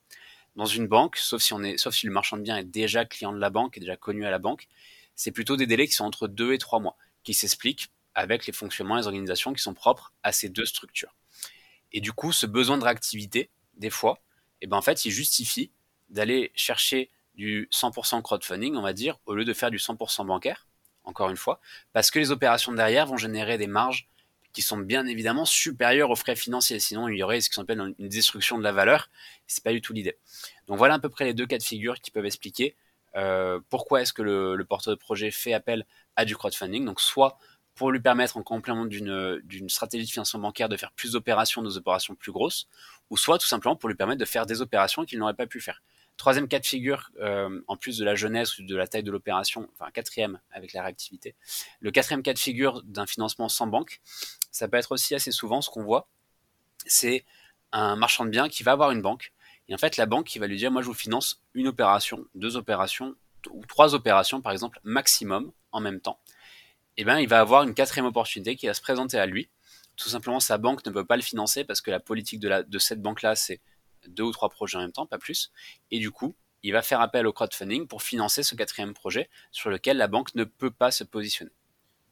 [0.55, 3.05] dans une banque, sauf si, on est, sauf si le marchand de biens est déjà
[3.05, 4.67] client de la banque, est déjà connu à la banque,
[5.15, 8.53] c'est plutôt des délais qui sont entre 2 et 3 mois, qui s'expliquent avec les
[8.53, 11.15] fonctionnements et les organisations qui sont propres à ces deux structures.
[11.91, 14.19] Et du coup, ce besoin de réactivité, des fois,
[14.61, 15.71] eh ben en fait, il justifie
[16.09, 20.67] d'aller chercher du 100% crowdfunding, on va dire, au lieu de faire du 100% bancaire,
[21.05, 21.61] encore une fois,
[21.93, 24.09] parce que les opérations derrière vont générer des marges
[24.51, 26.79] qui sont bien évidemment supérieurs aux frais financiers.
[26.79, 29.09] Sinon, il y aurait ce qu'on appelle une destruction de la valeur.
[29.47, 30.17] C'est pas du tout l'idée.
[30.67, 32.75] Donc voilà à peu près les deux cas de figure qui peuvent expliquer
[33.15, 35.85] euh, pourquoi est-ce que le, porteur de projet fait appel
[36.17, 36.83] à du crowdfunding.
[36.83, 37.37] Donc soit
[37.73, 41.77] pour lui permettre en complément d'une stratégie de financement bancaire de faire plus d'opérations, des
[41.77, 42.67] opérations plus grosses,
[43.09, 45.61] ou soit tout simplement pour lui permettre de faire des opérations qu'il n'aurait pas pu
[45.61, 45.81] faire.
[46.19, 49.11] Troisième cas de figure, euh, en plus de la jeunesse ou de la taille de
[49.11, 51.33] l'opération, enfin quatrième avec la réactivité,
[51.79, 54.01] le quatrième cas de figure d'un financement sans banque,
[54.51, 56.09] ça peut être aussi assez souvent ce qu'on voit,
[56.85, 57.23] c'est
[57.71, 59.31] un marchand de biens qui va avoir une banque,
[59.69, 62.25] et en fait la banque qui va lui dire moi je vous finance une opération,
[62.35, 63.15] deux opérations,
[63.49, 66.19] ou trois opérations par exemple, maximum en même temps.
[66.97, 69.47] Et eh bien il va avoir une quatrième opportunité qui va se présenter à lui.
[69.95, 73.01] Tout simplement sa banque ne peut pas le financer parce que la politique de, cette
[73.01, 73.61] banque-là c'est
[74.07, 75.51] deux ou trois projets en même temps, pas plus.
[75.91, 79.69] Et du coup, il va faire appel au crowdfunding pour financer ce quatrième projet sur
[79.69, 81.51] lequel la banque ne peut pas se positionner.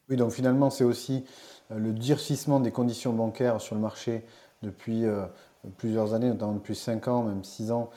[0.10, 1.26] Oui, donc finalement, c'est aussi
[1.72, 4.26] euh, le durcissement des conditions bancaires sur le marché
[4.62, 5.26] depuis euh,
[5.78, 7.90] plusieurs années, notamment depuis 5 ans, même 6 ans,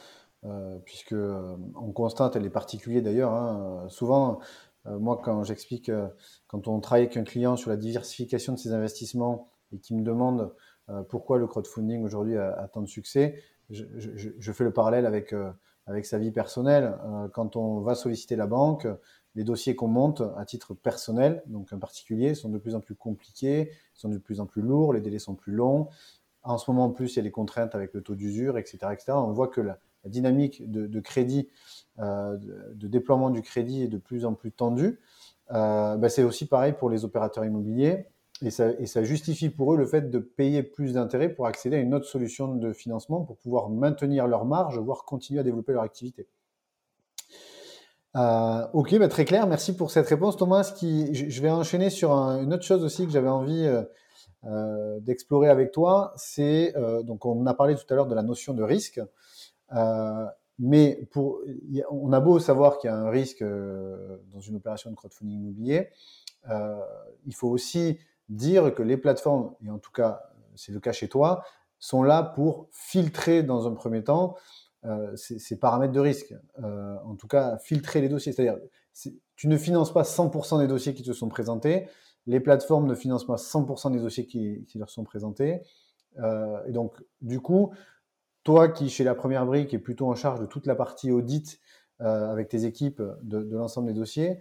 [0.45, 4.41] euh, puisque on constate, et les particuliers d'ailleurs, hein, souvent,
[4.87, 5.91] moi quand j'explique,
[6.47, 10.03] quand on travaille avec un client sur la diversification de ses investissements et qui me
[10.03, 10.55] demande
[11.11, 15.53] pourquoi le crowdfunding aujourd'hui a, tant de succès, je, fais le parallèle avec, euh,
[16.03, 16.97] sa vie personnelle.
[17.05, 18.87] Euh, quand on va solliciter la banque,
[19.35, 22.95] les dossiers qu'on monte à titre personnel, donc en particulier, sont de plus en plus
[22.95, 25.89] compliqués, sont de plus en plus lourds, les délais sont plus longs.
[26.43, 28.79] En ce moment, en plus, il y a les contraintes avec le taux d'usure, etc.,
[28.93, 29.13] etc.
[29.13, 31.51] On voit que la, dynamique de, crédit,
[31.99, 34.99] euh, de, déploiement du crédit est de plus en plus tendue.
[35.51, 38.07] Ben, c'est aussi pareil pour les opérateurs immobiliers.
[38.43, 41.93] Et ça, justifie pour eux le fait de payer plus d'intérêts pour accéder à une
[41.93, 46.27] autre solution de financement pour pouvoir maintenir leur marge, voire continuer à développer leur activité.
[48.17, 49.47] Euh, ok, bah, très clair.
[49.47, 50.75] Merci pour cette réponse, Thomas.
[50.81, 53.83] Je, vais enchaîner sur une autre chose aussi que j'avais envie euh,
[54.45, 56.15] euh, d'explorer avec toi.
[56.17, 56.75] C'est
[57.05, 59.01] donc on a parlé tout à l'heure de la notion de risque.
[60.59, 61.41] mais pour,
[61.91, 65.91] on a beau savoir qu'il y a un risque dans une opération de crowdfunding immobilier,
[67.27, 67.99] il faut aussi
[68.31, 70.23] dire que les plateformes, et en tout cas
[70.55, 71.43] c'est le cas chez toi,
[71.79, 74.37] sont là pour filtrer dans un premier temps
[74.85, 76.35] euh, ces, paramètres de risque.
[76.63, 78.33] Euh, en tout cas, filtrer les dossiers.
[78.33, 78.59] C'est-à-dire,
[79.37, 81.89] tu ne finances pas 100% des dossiers qui te sont présentés.
[82.27, 85.63] Les plateformes ne financent pas 100% des dossiers qui, leur sont présentés.
[86.19, 87.73] Euh, et donc, du coup,
[88.45, 91.61] toi qui, chez la première brique, est plutôt en charge de toute la partie audit
[92.03, 94.39] avec tes équipes de, de l'ensemble des dossiers,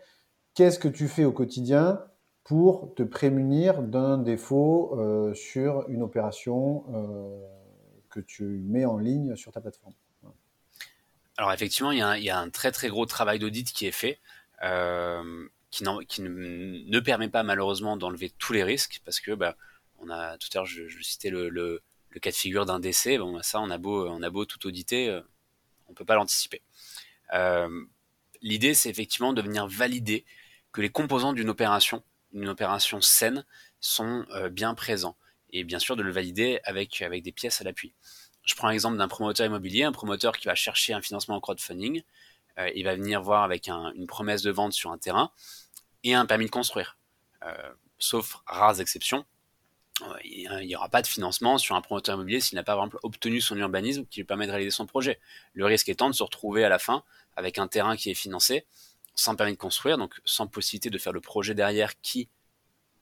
[0.53, 2.01] qu'est-ce que tu fais au quotidien
[2.49, 7.45] pour te prémunir d'un défaut euh, sur une opération euh,
[8.09, 9.93] que tu mets en ligne sur ta plateforme.
[11.37, 14.17] Alors effectivement, il y, a un, très très gros travail d'audit qui est fait,
[14.63, 19.55] euh, qui, ne, permet pas malheureusement d'enlever tous les risques, parce que bah,
[19.99, 21.83] on a tout à l'heure je, citais le,
[22.19, 25.21] cas de figure d'un décès, bon ça on a beau on a beau tout auditer,
[25.87, 26.63] on peut pas l'anticiper.
[28.41, 30.25] L'idée c'est effectivement de venir valider
[30.71, 33.45] que les composants d'une opération une opération saine
[33.79, 35.15] sont euh, bien présents.
[35.51, 37.93] Et bien sûr de le valider avec, avec des pièces à l'appui.
[38.43, 42.03] Je prends l'exemple d'un promoteur immobilier, un promoteur qui va chercher un financement en crowdfunding.
[42.57, 45.31] Euh, il va venir voir avec une promesse de vente sur un terrain
[46.03, 46.97] et un permis de construire.
[47.43, 47.53] Euh,
[47.97, 49.25] sauf rares exceptions,
[50.23, 52.99] il n'y aura pas de financement sur un promoteur immobilier s'il n'a pas, par exemple,
[53.03, 55.19] obtenu son urbanisme qui lui permet de réaliser son projet.
[55.53, 57.03] Le risque étant de se retrouver à la fin
[57.35, 58.65] avec un terrain qui est financé,
[59.19, 62.29] sans permis de construire, donc sans possibilité de faire le projet derrière qui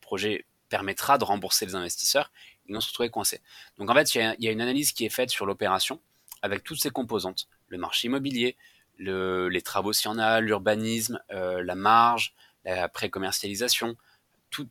[0.01, 2.31] projet permettra de rembourser les investisseurs,
[2.65, 3.41] ils vont se retrouver coincés.
[3.77, 6.01] Donc en fait, il y, a une analyse qui est faite sur l'opération
[6.41, 8.57] avec toutes ses composantes, le marché immobilier,
[8.99, 12.33] les travaux s'il y en a, l'urbanisme, euh, la marge,
[12.65, 13.95] la pré-commercialisation,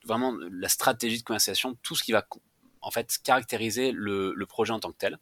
[0.05, 2.27] vraiment la stratégie de commercialisation, tout ce qui va
[2.81, 5.19] en fait caractériser le, le projet en tant que tel.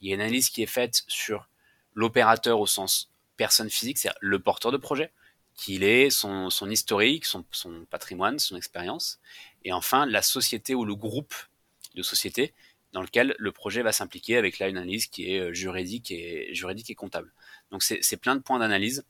[0.00, 1.48] Il y a une analyse qui est faite sur
[1.94, 5.12] l'opérateur au sens personne physique, c'est-à-dire le porteur de projet,
[5.58, 7.44] qu'il est, son, historique, son,
[7.90, 9.18] patrimoine, son expérience,
[9.64, 11.34] et enfin la société ou le groupe
[11.96, 12.54] de sociétés
[12.92, 16.54] dans lequel le projet va s'impliquer avec là une analyse qui est euh, juridique et,
[16.54, 17.34] juridique et comptable.
[17.72, 19.04] Donc c'est plein de points d'analyse,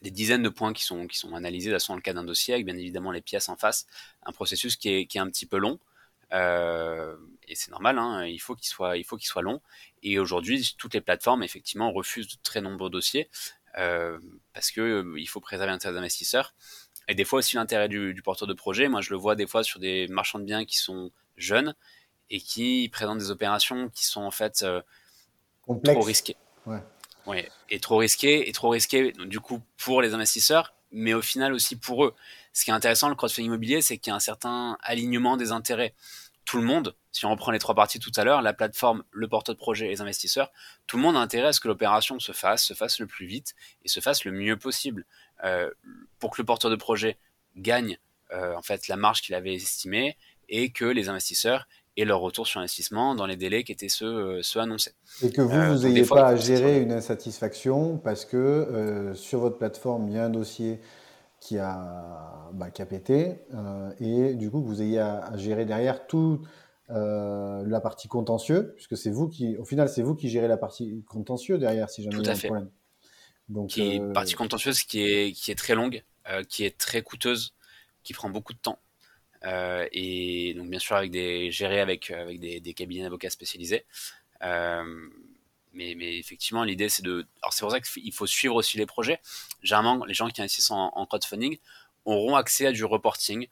[0.00, 2.64] des dizaines de points qui sont, qui sont analysés dans le cas d'un dossier, avec
[2.64, 3.86] bien évidemment les pièces en face,
[4.22, 5.78] un processus qui est, qui est un petit peu long,
[6.32, 9.60] euh, et c'est normal, hein, il faut qu'il soit, il faut qu'il soit long.
[10.02, 13.28] Et aujourd'hui, toutes les plateformes effectivement refusent de très nombreux dossiers
[13.76, 16.54] parce que euh, il faut préserver l'intérêt des investisseurs
[17.08, 18.88] et des fois aussi l'intérêt du, porteur de projet.
[18.88, 21.74] Moi, je le vois des fois sur des marchands de biens qui sont jeunes
[22.30, 24.80] et qui présentent des opérations qui sont en fait euh,
[25.84, 26.36] trop risquées.
[26.66, 26.82] Ouais.
[27.26, 27.48] ouais.
[27.70, 31.76] Et trop risquées, et trop risquées du coup pour les investisseurs, mais au final aussi
[31.76, 32.14] pour eux.
[32.52, 35.52] Ce qui est intéressant, le crowdfunding immobilier, c'est qu'il y a un certain alignement des
[35.52, 35.94] intérêts
[36.46, 39.28] tout le monde, si on reprend les trois parties tout à l'heure, la plateforme, le
[39.28, 40.50] porteur de projet et les investisseurs,
[40.86, 43.26] tout le monde a intérêt à ce que l'opération se fasse, se fasse le plus
[43.26, 43.54] vite
[43.84, 45.04] et se fasse le mieux possible.
[45.44, 45.68] Euh,
[46.18, 47.18] pour que le porteur de projet
[47.56, 47.98] gagne
[48.32, 50.16] euh, en fait la marge qu'il avait estimée
[50.48, 54.06] et que les investisseurs aient leur retour sur investissement dans les délais qui étaient ceux,
[54.06, 54.92] euh, ceux annoncés.
[55.22, 60.08] Et que vous, vous n'ayez pas à gérer une insatisfaction parce que sur votre plateforme,
[60.08, 60.80] il y a un dossier
[61.46, 65.64] qui a, bah, qui a pété, euh, et du coup que vous ayez à, gérer
[65.64, 66.40] derrière toute
[66.90, 70.56] euh, la partie contentieux, puisque c'est vous qui, au final, c'est vous qui gérez la
[70.56, 72.70] partie contentieux derrière, si jamais il y a un problème.
[73.48, 76.02] Donc, qui est euh, partie contentieuse qui est, qui est très longue,
[76.48, 77.54] qui est très coûteuse,
[78.02, 78.80] qui prend beaucoup de temps.
[79.44, 83.84] et donc bien sûr avec des gérés avec avec des, des cabinets d'avocats spécialisés
[85.76, 87.26] mais, effectivement, l'idée, c'est de.
[87.42, 89.20] Alors, c'est pour ça qu'il faut suivre aussi les projets.
[89.62, 91.58] Généralement, les gens qui investissent en, crowdfunding
[92.04, 93.48] auront accès à du reporting.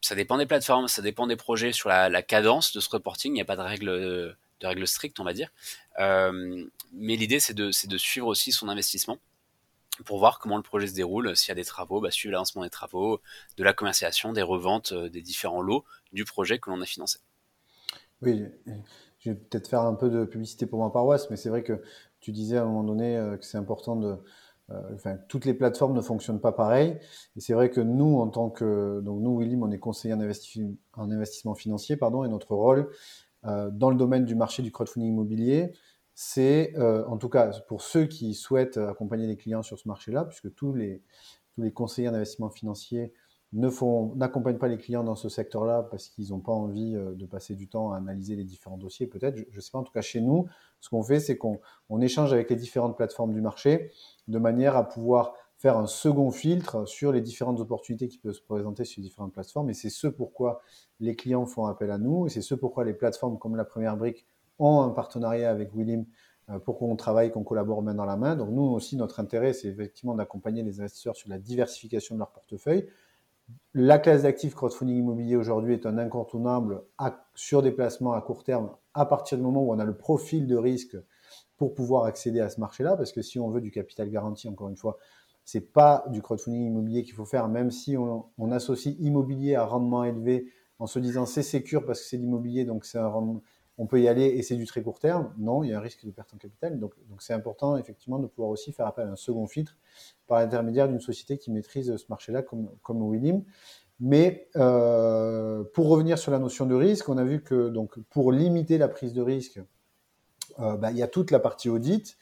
[0.00, 3.32] Ça dépend des plateformes, ça dépend des projets sur la, cadence de ce reporting.
[3.32, 5.50] Il n'y a pas de règles de règle strictes, on va dire.
[5.98, 9.18] Euh, mais l'idée, c'est de, de suivre aussi son investissement
[10.04, 11.36] pour voir comment le projet se déroule.
[11.36, 13.20] S'il y a des travaux, bah, suivre l'avancement des travaux,
[13.56, 17.18] de la commercialisation, des reventes, euh, des différents lots du projet que l'on a financé.
[18.22, 18.44] Oui,
[19.20, 21.80] je vais peut-être faire un peu de publicité pour ma paroisse, mais c'est vrai que
[22.20, 24.16] tu disais à un moment donné euh, que c'est important de.
[24.70, 26.98] Euh, enfin, toutes les plateformes ne fonctionnent pas pareil.
[27.36, 29.00] Et c'est vrai que nous, en tant que.
[29.00, 32.90] Donc, nous, William, on est conseiller en, en investissement financier, pardon, et notre rôle
[33.44, 35.72] euh, dans le domaine du marché du crowdfunding immobilier,
[36.14, 40.54] c'est, en tout cas, pour ceux qui souhaitent accompagner les clients sur ce marché-là, puisque
[40.54, 41.02] tous les,
[41.54, 43.14] tous les conseillers en investissement financier
[43.52, 47.54] n'accompagnent pas les clients dans ce secteur-là parce qu'ils n'ont pas envie euh, de passer
[47.54, 49.36] du temps à analyser les différents dossiers, peut-être.
[49.36, 50.46] Je ne sais pas, en tout cas chez nous,
[50.80, 53.90] ce qu'on fait, c'est qu'on on échange avec les différentes plateformes du marché
[54.28, 58.40] de manière à pouvoir faire un second filtre sur les différentes opportunités qui peuvent se
[58.40, 59.68] présenter sur les différentes plateformes.
[59.68, 60.62] Et c'est ce pourquoi
[61.00, 63.96] les clients font appel à nous, et c'est ce pourquoi les plateformes comme la première
[63.96, 64.24] brique
[64.58, 66.04] ont un partenariat avec William
[66.64, 68.36] pour qu'on travaille, qu'on collabore main dans la main.
[68.36, 72.30] Donc nous aussi, notre intérêt, c'est effectivement d'accompagner les investisseurs sur la diversification de leur
[72.30, 72.88] portefeuille.
[73.72, 76.82] La classe d'actifs crowdfunding immobilier aujourd'hui est un incontournable
[77.34, 80.46] sur des placements à court terme à partir du moment où on a le profil
[80.46, 80.96] de risque
[81.56, 84.68] pour pouvoir accéder à ce marché-là, parce que si on veut du capital garanti, encore
[84.68, 84.98] une fois,
[85.44, 90.04] c'est pas du crowdfunding immobilier qu'il faut faire, même si on, associe immobilier à rendement
[90.04, 90.46] élevé
[90.78, 93.08] en se disant c'est sécure parce que c'est l'immobilier, donc c'est un
[93.80, 95.32] on peut y aller et c'est du très court terme.
[95.38, 96.78] Non, il y a un risque de perte en capital.
[96.78, 99.74] Donc, c'est important effectivement de pouvoir aussi faire appel à un second filtre
[100.26, 103.42] par l'intermédiaire d'une société qui maîtrise ce marché-là comme, comme Willim.
[103.98, 108.32] Mais euh, pour revenir sur la notion de risque, on a vu que donc pour
[108.32, 109.58] limiter la prise de risque,
[110.58, 112.18] euh, bah, il y a toute la partie audit.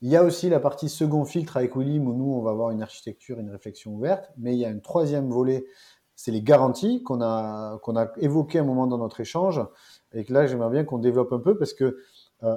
[0.00, 2.70] Il y a aussi la partie second filtre avec Willim où nous on va avoir
[2.70, 4.30] une architecture, une réflexion ouverte.
[4.38, 5.66] Mais il y a un troisième volet,
[6.16, 9.60] c'est les garanties qu'on a qu'on a évoqué un moment dans notre échange
[10.14, 11.98] et que là j'aimerais bien qu'on développe un peu parce que
[12.42, 12.56] euh,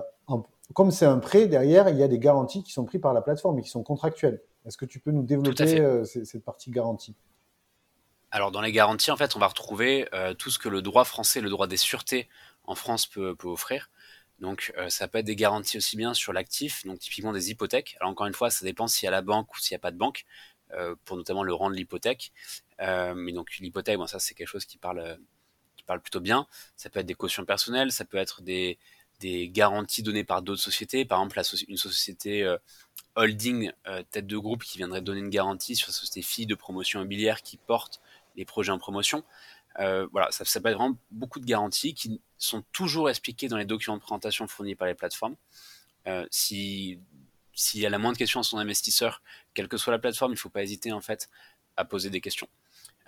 [0.73, 3.21] comme c'est un prêt derrière, il y a des garanties qui sont prises par la
[3.21, 4.41] plateforme et qui sont contractuelles.
[4.65, 7.15] Est-ce que tu peux nous développer cette partie garantie?
[8.33, 11.03] Alors dans les garanties, en fait, on va retrouver euh, tout ce que le droit
[11.03, 12.27] français, le droit des sûretés
[12.63, 13.91] en France peut, offrir.
[14.39, 17.95] Donc euh, ça peut être des garanties aussi bien sur l'actif, donc typiquement des hypothèques.
[17.99, 19.81] Alors encore une fois, ça dépend s'il y a la banque ou s'il n'y a
[19.81, 20.25] pas de banque,
[20.71, 22.33] euh, pour notamment le rang de l'hypothèque.
[22.79, 25.19] mais donc l'hypothèque, bon, ça c'est quelque chose qui parle,
[25.83, 26.47] qui parle plutôt bien.
[26.75, 28.77] Ça peut être des cautions personnelles, ça peut être des,
[29.51, 32.45] garanties données par d'autres sociétés, par exemple une société
[33.15, 33.71] holding
[34.11, 37.41] tête de groupe qui viendrait donner une garantie sur la société fille de promotion immobilière
[37.41, 38.01] qui porte
[38.35, 39.23] les projets en promotion.
[39.79, 43.65] Euh, voilà, ça, peut être vraiment beaucoup de garanties qui sont toujours expliquées dans les
[43.65, 45.35] documents de présentation fournis par les plateformes.
[46.07, 46.99] Euh, si
[47.55, 49.21] s'il y a la moindre question à son investisseur,
[49.53, 51.29] quelle que soit la plateforme, il ne faut pas hésiter en fait
[51.77, 52.47] à poser des questions.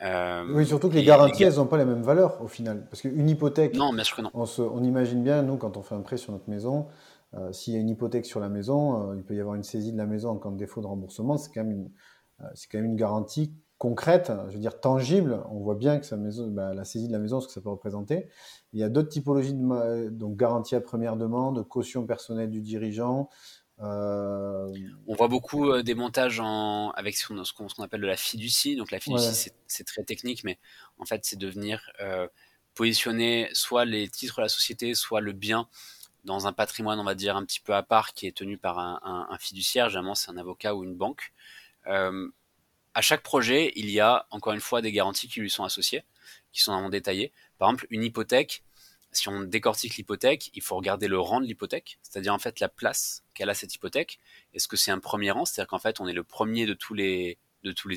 [0.01, 2.85] Euh, oui, surtout que les garanties, elles n'ont pas la même valeur au final.
[2.89, 4.31] Parce qu'une hypothèque, non, bien sûr que non.
[4.33, 6.87] On, on, imagine bien, nous, quand on fait un prêt sur notre maison,
[7.51, 9.97] s'il y a une hypothèque sur la maison, il peut y avoir une saisie de
[9.97, 11.37] la maison en cas de défaut de remboursement.
[11.37, 11.89] C'est quand, même une,
[12.39, 15.43] quand même une garantie concrète, je veux dire tangible.
[15.51, 17.61] On voit bien que sa maison, bah, la saisie de la maison, ce que ça
[17.61, 18.29] peut représenter.
[18.73, 23.29] Il y a d'autres typologies de donc garantie à première demande, caution personnelle du dirigeant.
[23.81, 24.73] Euh,
[25.07, 28.75] on voit beaucoup euh, des montages en, avec ce qu'on appelle de la fiducie.
[28.75, 30.59] Donc la fiducie, c'est très technique, mais
[30.97, 32.27] en fait, c'est de venir euh,
[32.73, 35.67] positionner soit les titres de la société, soit le bien
[36.23, 38.79] dans un patrimoine, on va dire, un petit peu à part, qui est tenu par
[38.79, 39.89] un, un fiduciaire.
[39.89, 41.33] Généralement, c'est un avocat ou une banque
[42.95, 46.05] à chaque projet, il y a encore une fois des garanties qui lui sont associées,
[46.53, 47.33] qui sont vraiment détaillées.
[47.59, 48.63] Par exemple, une hypothèque,
[49.15, 52.69] si on décortique l'hypothèque, il faut regarder le rang de l'hypothèque, c'est-à-dire en fait la
[52.69, 54.19] place qu'elle a cette hypothèque.
[54.53, 56.93] Est-ce que c'est un premier rang, c'est-à-dire qu'en fait on est le premier de tous
[56.93, 57.37] les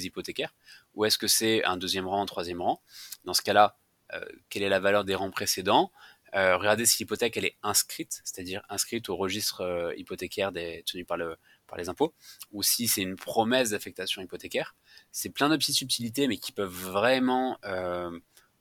[0.06, 0.54] hypothécaires,
[0.94, 2.82] ou est-ce que c'est un deuxième rang, un troisième rang?
[3.24, 3.76] Dans ce cas-là,
[4.14, 5.92] euh, quelle est la valeur des rangs précédents?
[6.34, 10.52] Euh, Regardez si l'hypothèque elle est inscrite, c'est-à-dire inscrite au registre euh, hypothécaire
[10.86, 11.18] tenu par
[11.66, 12.14] par les impôts,
[12.52, 14.74] ou si c'est une promesse d'affectation hypothécaire.
[15.12, 17.58] C'est plein de petites subtilités, mais qui peuvent vraiment,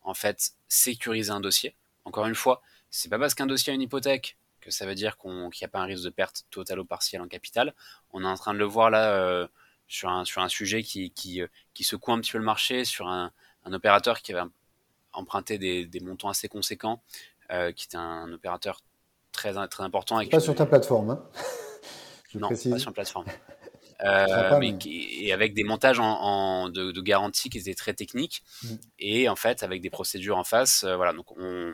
[0.02, 1.76] en fait, sécuriser un dossier.
[2.08, 5.18] Encore une fois, c'est pas parce qu'un dossier a une hypothèque que ça veut dire
[5.18, 7.74] qu'il n'y a pas un risque de perte totale ou partielle en capital.
[8.12, 9.46] On est en train de le voir là euh,
[9.88, 12.86] sur, un, sur un sujet qui, qui, euh, qui, secoue un petit peu le marché,
[12.86, 13.32] sur un,
[13.66, 14.50] un opérateur qui avait
[15.12, 17.02] emprunté des, des montants assez conséquents,
[17.50, 18.82] qui était un opérateur
[19.32, 20.26] très, très important.
[20.28, 21.12] Pas sur ta plateforme.
[21.12, 21.24] Hein
[22.36, 23.26] non, pas sur plateforme.
[24.04, 28.76] Euh, mais, et avec des montages en, de, de, garantie qui étaient très techniques mm.
[29.00, 30.84] et en fait avec des procédures en face.
[30.84, 31.74] Euh, voilà, donc on,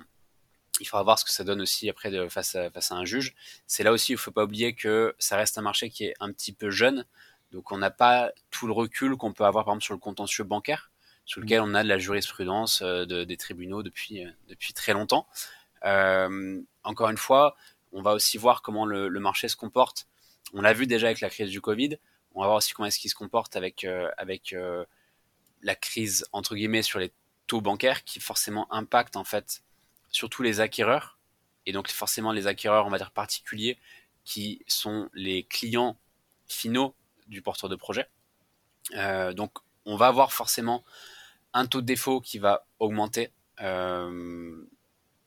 [0.79, 3.05] il faudra voir ce que ça donne aussi après de, face, à, face à un
[3.05, 3.35] juge.
[3.67, 6.13] C'est là aussi, il ne faut pas oublier que ça reste un marché qui est
[6.19, 7.05] un petit peu jeune,
[7.51, 10.43] donc on n'a pas tout le recul qu'on peut avoir par exemple sur le contentieux
[10.43, 10.91] bancaire,
[11.25, 11.65] sur lequel mm.
[11.65, 15.27] on a de la jurisprudence euh, de, des tribunaux depuis, depuis très longtemps.
[16.83, 17.55] encore une fois,
[17.91, 20.07] on va aussi voir comment le, le marché se comporte
[20.53, 21.97] on l'a vu déjà avec la crise du Covid.
[22.33, 24.85] On va voir aussi comment est-ce qu'il se comporte avec, euh, avec euh,
[25.61, 27.11] la crise, entre guillemets, sur les
[27.47, 29.63] taux bancaires qui forcément impactent en fait
[30.13, 31.17] surtout les acquéreurs.
[31.65, 33.77] Et donc forcément les acquéreurs, on va dire particuliers,
[34.23, 35.97] qui sont les clients
[36.47, 36.95] finaux
[37.27, 38.07] du porteur de projet.
[38.95, 39.51] Euh, donc
[39.85, 40.85] on va avoir forcément
[41.53, 43.31] un taux de défaut qui va augmenter.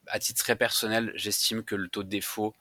[0.08, 2.54] à titre très personnel, j'estime que le taux de défaut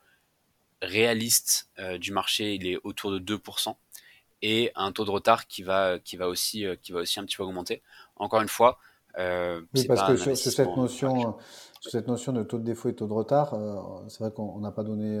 [0.82, 3.74] réaliste euh, du marché, il est autour de 2%,
[4.42, 7.24] et un taux de retard qui va, qui va, aussi, euh, qui va aussi un
[7.24, 7.82] petit peu augmenter.
[8.16, 8.78] Encore une fois,
[9.18, 11.36] euh, oui, parce que sur, cette notion,
[11.90, 13.58] cette notion de taux de défaut et taux de retard,
[14.08, 15.20] c'est vrai qu'on n'a pas donné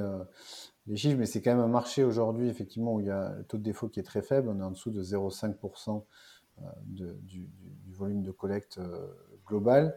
[0.86, 3.44] les chiffres, mais c'est quand même un marché aujourd'hui, effectivement, où il y a le
[3.44, 4.48] taux de défaut qui est très faible.
[4.48, 6.02] On est en dessous de 0,5%
[6.84, 7.50] du, du,
[7.92, 8.80] volume de collecte
[9.46, 9.96] global.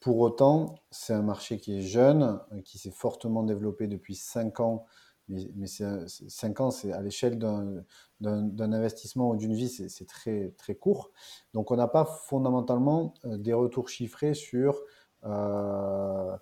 [0.00, 4.86] pour autant, c'est un marché qui est jeune, qui s'est fortement développé depuis 5 ans
[5.28, 10.74] mais, mais 5 ans, c'est à l'échelle d'un investissement ou d'une vie, c'est très, très
[10.74, 11.10] court.
[11.54, 14.84] Donc, on n'a pas fondamentalement euh, des retours chiffrés sur euh,
[15.22, 16.38] ce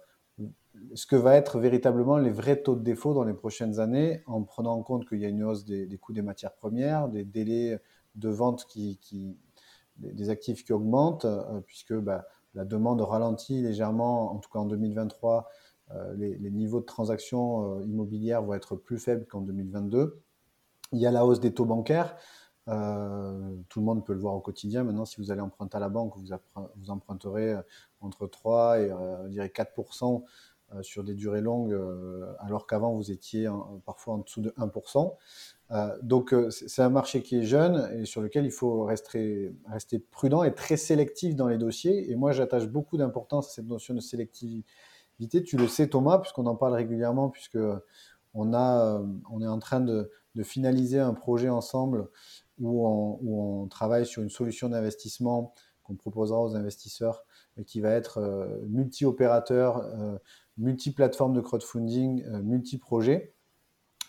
[1.07, 4.75] que va être véritablement les vrais taux de défaut dans les prochaines années, en prenant
[4.75, 7.81] en compte qu'il y a une hausse des, coûts des matières premières, des délais
[8.15, 9.37] de vente qui, qui
[9.97, 14.67] des actifs qui augmentent, euh, puisque bah, la demande ralentit légèrement, en tout cas en
[14.67, 15.49] 2023,
[15.93, 20.23] euh, les, niveaux de transactions euh, immobilières vont être plus faibles qu'en 2022.
[20.93, 22.17] Il y a la hausse des taux bancaires.
[22.69, 24.85] Euh, tout le monde peut le voir au quotidien.
[24.85, 26.35] Maintenant, si vous allez emprunter à la banque, vous,
[26.77, 27.55] vous emprunterez
[28.01, 29.73] entre 3 et je dirais 4
[30.81, 31.79] sur des durées longues,
[32.41, 33.49] alors qu'avant vous étiez
[33.85, 35.15] parfois en dessous de 1%.
[36.03, 40.43] donc c'est un marché qui est jeune et sur lequel il faut rester, rester prudent
[40.43, 42.11] et très sélectif dans les dossiers.
[42.11, 44.65] Et moi, j'attache beaucoup d'importance à cette notion de sélectivité
[45.45, 47.59] tu le sais Thomas, puisqu'on en parle régulièrement, puisque
[48.35, 50.11] on, a, on est en train de,
[50.43, 52.09] finaliser un projet ensemble
[52.59, 57.25] où on, travaille sur une solution d'investissement qu'on proposera aux investisseurs
[57.57, 60.17] et qui va être euh, multi-opérateur, euh,
[60.57, 63.35] multi-plateforme de crowdfunding, euh, multi-projet.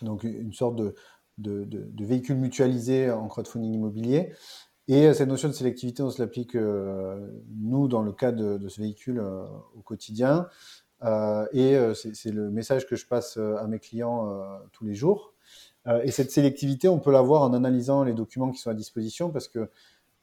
[0.02, 0.94] Donc une sorte de,
[1.38, 4.32] de, véhicule mutualisé en crowdfunding immobilier.
[4.88, 9.20] Et cette notion de sélectivité, on se l'applique, nous, dans le cadre de, ce véhicule
[9.20, 10.48] au quotidien.
[11.04, 14.28] Euh, et euh, c'est le message que je passe euh, à mes clients
[14.72, 15.34] tous les jours.
[16.02, 19.48] Et cette sélectivité, on peut l'avoir en analysant les documents qui sont à disposition parce
[19.48, 19.70] que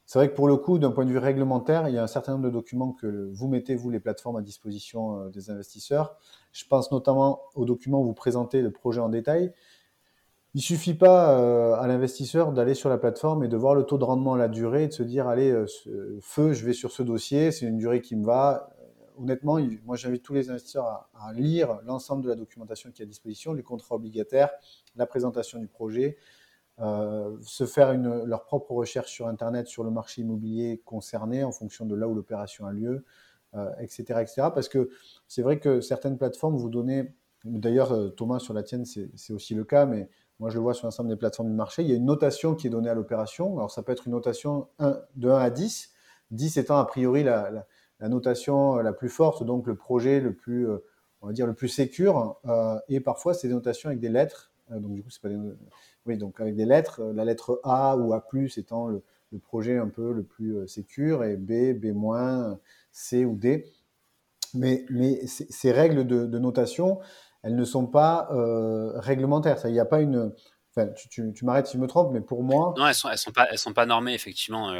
[0.06, 2.08] c'est vrai que pour le coup, d'un point de vue réglementaire, il y a un
[2.08, 6.18] certain nombre de documents que vous mettez, vous, les plateformes, à disposition des investisseurs.
[6.52, 9.54] Je pense notamment aux documents où vous présentez le projet en détail.
[10.52, 14.04] Il suffit pas à l'investisseur d'aller sur la plateforme et de voir le taux de
[14.04, 15.64] rendement à la durée et de se dire, allez,
[16.20, 18.74] feu, je vais sur ce dossier, c'est une durée qui me va,
[19.18, 23.08] honnêtement, moi j'invite tous les investisseurs à, lire l'ensemble de la documentation qui est à
[23.08, 24.50] disposition, les contrats obligataires,
[24.96, 26.16] la présentation du projet,
[26.80, 31.52] euh, se faire une, leur propre recherche sur Internet sur le marché immobilier concerné en
[31.52, 33.04] fonction de là où l'opération a lieu,
[33.78, 34.48] etc., euh, etc.
[34.52, 34.90] Parce que
[35.28, 37.08] c'est vrai que certaines plateformes vous donnent,
[37.44, 40.08] d'ailleurs euh, Thomas sur la tienne c'est aussi le cas, mais
[40.40, 42.56] moi je le vois sur l'ensemble des plateformes du marché, il y a une notation
[42.56, 43.56] qui est donnée à l'opération.
[43.56, 45.92] Alors ça peut être une notation de 1 à 10,
[46.32, 47.66] 10 étant a priori la
[48.00, 50.66] notation la plus forte, donc le projet le plus,
[51.22, 52.40] on va dire, le plus sécure.
[52.88, 54.50] Et parfois, c'est des notations avec des lettres.
[54.70, 55.38] Donc, du coup, c'est pas des...
[56.06, 57.02] Oui, donc avec des lettres.
[57.14, 58.24] La lettre A ou A+,
[58.56, 59.02] étant le,
[59.42, 62.56] projet un peu le plus sécure, et B, B-,
[62.92, 63.66] C ou D.
[64.54, 67.00] Mais, mais ces règles de, notation,
[67.42, 68.28] elles ne sont pas
[68.96, 69.58] réglementaires.
[69.64, 70.32] Il n'y a pas une.
[70.76, 72.74] Enfin, tu, tu, m'arrêtes si je me trompe, mais pour moi.
[72.76, 74.72] Non, elles sont, elles sont pas, sont pas normées effectivement.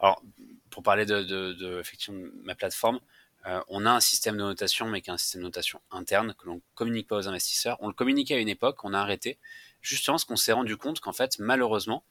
[0.00, 0.22] alors,
[0.70, 3.00] pour parler de, effectivement, ma plateforme,
[3.46, 6.34] euh, on a un système de notation, mais qui est un système de notation interne
[6.36, 7.76] que l'on communique pas aux investisseurs.
[7.80, 9.38] On le communiquait à une époque, on a arrêté,
[9.82, 12.04] justement parce qu'on s'est rendu compte qu'en fait, malheureusement,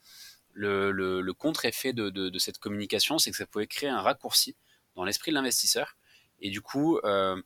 [0.53, 4.55] le, contre-effet de, cette communication, c'est que ça pouvait créer un raccourci
[4.95, 5.97] dans l'esprit de l'investisseur,
[6.39, 7.41] et du coup, euh,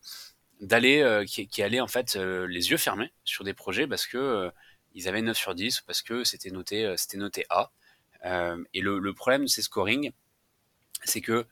[0.61, 4.51] d'aller, euh, qui, allait en fait les yeux fermés sur des projets parce que
[4.93, 7.71] ils avaient 9 sur 10 parce que c'était noté, c'était noté A.
[8.73, 10.11] et le, le problème de ces scoring,
[11.05, 11.47] c'est que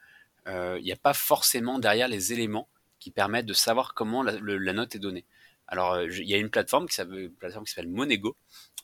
[0.48, 2.70] il euh, n'y a pas forcément derrière les éléments
[3.00, 5.26] qui permettent de savoir comment la, note est donnée.
[5.68, 8.38] Alors, il y a une plateforme qui s'appelle Monego,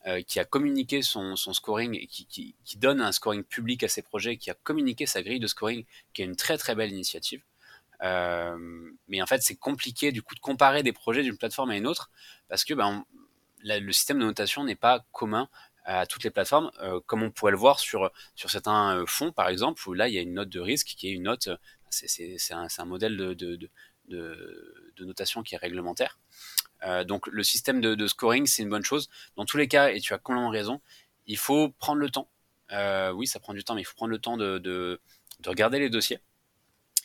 [0.05, 4.35] euh, qui a communiqué son, scoring et qui, donne un scoring public à ses projets,
[4.35, 7.41] qui a communiqué sa grille de scoring, qui est une très très belle initiative.
[8.01, 8.57] Euh,
[9.07, 11.87] mais en fait, c'est compliqué du coup de comparer des projets d'une plateforme à une
[11.87, 12.11] autre
[12.49, 13.05] parce que ben,
[13.63, 15.47] le système de notation n'est pas commun
[15.85, 19.31] à toutes les plateformes, euh, comme on pourrait le voir sur, sur certains euh, fonds,
[19.31, 21.47] par exemple, où là, il y a une note de risque qui est une note,
[21.47, 21.57] euh,
[22.07, 23.69] c'est un, un, modèle de, de, de,
[24.95, 26.19] de, notation qui est réglementaire.
[26.83, 29.09] Euh, donc le système de, scoring, c'est une bonne chose.
[29.35, 30.81] Dans tous les cas, et tu as complètement raison,
[31.27, 32.29] il faut prendre le temps.
[32.71, 34.99] Euh, oui, ça prend du temps, mais il faut prendre le temps de, de,
[35.45, 36.19] regarder les dossiers.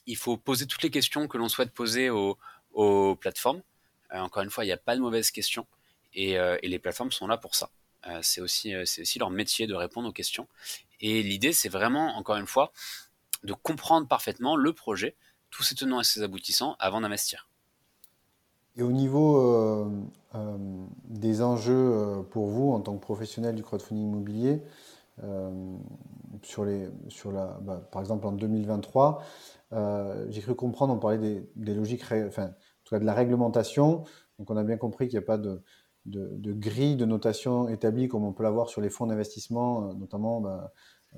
[0.06, 2.38] Il faut poser toutes les questions que l'on souhaite poser aux,
[2.72, 3.62] aux plateformes.
[4.10, 5.66] encore une fois, il n'y a pas de mauvaises questions.
[6.14, 7.70] Et, et les plateformes sont là pour ça.
[8.06, 10.46] Euh, c'est aussi, euh, c'est aussi leur métier de répondre aux questions.
[11.00, 12.72] Et l'idée, c'est vraiment, encore une fois,
[13.44, 15.16] de comprendre parfaitement le projet,
[15.50, 17.48] tous ses tenants et ses aboutissants, avant d'investir.
[18.76, 19.88] Et au niveau euh,
[21.04, 24.62] des enjeux pour vous en tant que professionnel du crowdfunding immobilier,
[26.44, 29.24] sur les, sur la, bah, par exemple en 2023,
[30.28, 34.04] j'ai cru comprendre, on parlait des, des logiques, enfin, en tout cas de la réglementation.
[34.38, 35.60] Donc on a bien compris qu'il n'y a pas de,
[36.08, 39.94] de, de grille de notation établie comme on peut l'avoir sur les fonds d'investissement, euh,
[39.94, 40.72] notamment bah,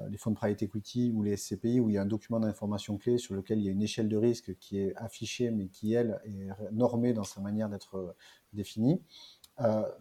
[0.08, 2.96] les fonds de private equity ou les SCPI, où il y a un document d'information
[2.96, 5.94] clé sur lequel il y a une échelle de risque qui est affichée, mais qui,
[5.94, 8.14] elle, est normée dans sa manière d'être
[8.52, 9.02] définie.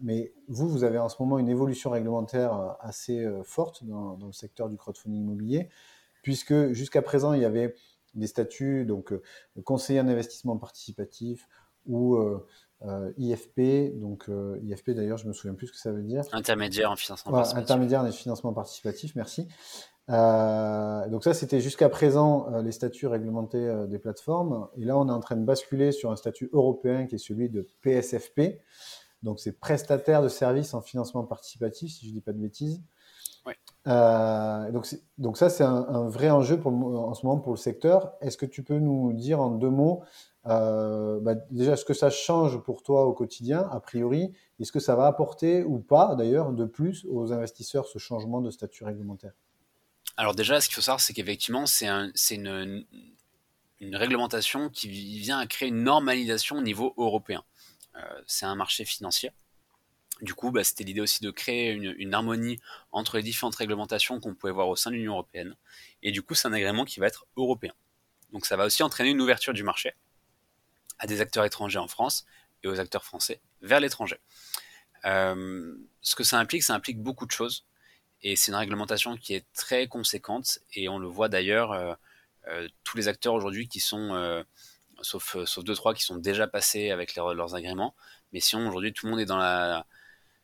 [0.00, 4.68] mais vous, vous avez en ce moment une évolution réglementaire assez forte dans, le secteur
[4.68, 5.68] du crowdfunding immobilier,
[6.22, 7.74] puisque jusqu'à présent, il y avait
[8.14, 9.12] des statuts, donc
[9.64, 11.48] conseiller en investissement participatif
[11.86, 12.46] ou euh,
[13.18, 16.22] IFP, donc euh, IFP d'ailleurs, je me souviens plus ce que ça veut dire.
[16.32, 17.64] Intermédiaire en financement participatif.
[17.64, 19.48] Intermédiaire en financement participatif, merci.
[20.08, 24.68] Euh, donc ça, c'était jusqu'à présent les statuts réglementés des plateformes.
[24.76, 27.48] Et là, on est en train de basculer sur un statut européen qui est celui
[27.48, 28.60] de PSFP.
[29.22, 32.82] Donc c'est prestataire de services en financement participatif, si je ne dis pas de bêtises.
[33.86, 34.86] Donc,
[35.18, 38.12] donc ça, c'est un, vrai enjeu pour en ce moment pour le secteur.
[38.20, 40.02] Est-ce que tu peux nous dire en deux mots
[40.46, 44.32] euh, bah, déjà, est-ce que ça change pour toi au quotidien, a priori?
[44.58, 48.50] Est-ce que ça va apporter ou pas, d'ailleurs, de plus aux investisseurs ce changement de
[48.50, 49.32] statut réglementaire?
[50.16, 51.86] Alors déjà, ce qu'il faut savoir, c'est qu'effectivement, c'est
[52.30, 52.84] une,
[53.80, 54.88] réglementation qui
[55.18, 57.42] vient à créer une normalisation au niveau européen.
[57.96, 59.30] Euh, c'est un marché financier.
[60.22, 62.58] Du coup, bah, c'était l'idée aussi de créer une, harmonie
[62.92, 65.56] entre les différentes réglementations qu'on pouvait voir au sein de l'Union européenne.
[66.02, 67.72] Et du coup, c'est un agrément qui va être européen.
[68.32, 69.94] Donc ça va aussi entraîner une ouverture du marché
[70.98, 72.26] à des acteurs étrangers en France
[72.62, 74.18] et aux acteurs français vers l'étranger.
[75.06, 77.66] Euh, ce que ça implique, ça implique beaucoup de choses.
[78.22, 80.58] Et c'est une réglementation qui est très conséquente.
[80.74, 81.94] Et on le voit d'ailleurs, euh,
[82.48, 84.44] euh, tous les acteurs aujourd'hui qui sont,
[85.00, 87.94] sauf, sauf deux, trois, qui sont déjà passés avec leurs agréments.
[88.32, 89.86] Mais sinon, aujourd'hui, tout le monde est dans la,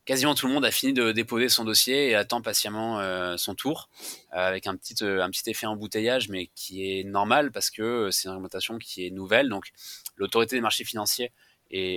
[0.07, 3.55] quasiment tout le monde a fini de déposer son dossier et attend patiemment euh, son
[3.55, 3.91] tour,
[4.33, 8.11] euh, avec un petit, euh, un petit effet embouteillage, mais qui est normal parce que
[8.11, 9.49] c'est une réglementation qui est nouvelle.
[9.49, 9.73] Donc
[10.17, 11.33] l'autorité des marchés financiers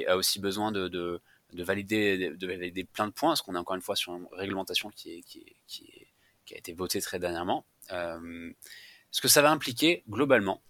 [0.08, 1.22] a aussi besoin de, de,
[1.54, 4.28] de valider, de valider plein de points, parce qu'on est encore une fois sur une
[4.32, 5.40] réglementation qui, est, qui,
[5.84, 6.08] est,
[6.46, 7.66] qui a été votée très dernièrement.
[7.90, 10.64] ce que ça va impliquer globalement,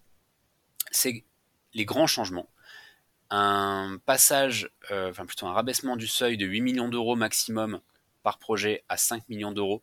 [0.91, 1.23] c'est
[1.73, 2.49] les grands changements
[3.29, 7.79] un passage, euh, enfin plutôt un rabaissement du seuil de 8 millions d'euros maximum
[8.23, 9.81] par projet à 5 millions d'euros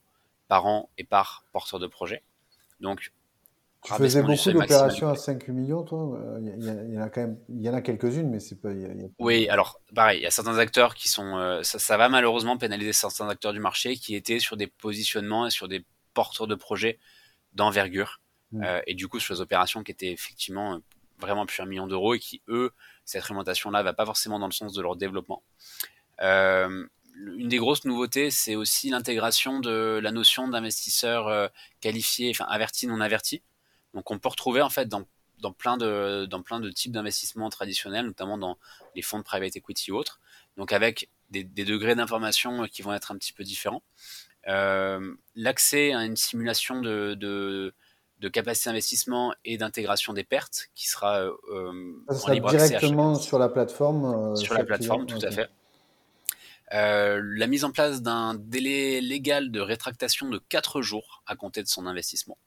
[0.49, 2.23] par an et par porteur de projet.
[2.81, 3.13] Donc,
[3.83, 7.63] tu faisais beaucoup d'opérations à 5 millions, toi il y, en a quand même, il
[7.63, 8.71] y en a quelques-unes, mais c'est pas.
[9.19, 12.93] Oui, alors pareil, il y a certains acteurs qui sont, euh, ça, va malheureusement pénaliser
[12.93, 15.85] certains acteurs du marché qui étaient sur des positionnements et sur des
[16.15, 16.99] porteurs de projets
[17.55, 18.21] d'envergure,
[18.53, 18.65] mmh.
[18.65, 20.81] euh, et du coup sur les opérations qui étaient effectivement
[21.21, 22.73] vraiment plus un million d'euros et qui eux
[23.07, 25.43] cette réglementation-là va pas forcément dans le sens de leur développement.
[26.21, 31.49] Euh, une des grosses nouveautés, c'est aussi l'intégration de la notion d'investisseur euh,
[31.81, 33.43] qualifié, enfin averti, non averti.
[33.95, 35.05] Donc on peut retrouver en fait dans,
[35.39, 38.59] dans plein de, dans plein de types d'investissements traditionnels, notamment dans
[38.95, 40.21] les fonds de private equity ou autres.
[40.59, 43.83] Donc avec des, degrés d'information qui vont être un petit peu différents.
[44.49, 47.75] Euh, L'accès à une simulation de, de
[48.21, 53.49] de capacité d'investissement et d'intégration des pertes qui sera, euh, ça sera directement sur la
[53.49, 54.33] plateforme.
[54.33, 55.51] Euh, sur la plateforme, tout à fait.
[56.73, 61.63] Euh, la mise en place d'un délai légal de rétractation de 4 jours à compter
[61.63, 62.39] de son investissement.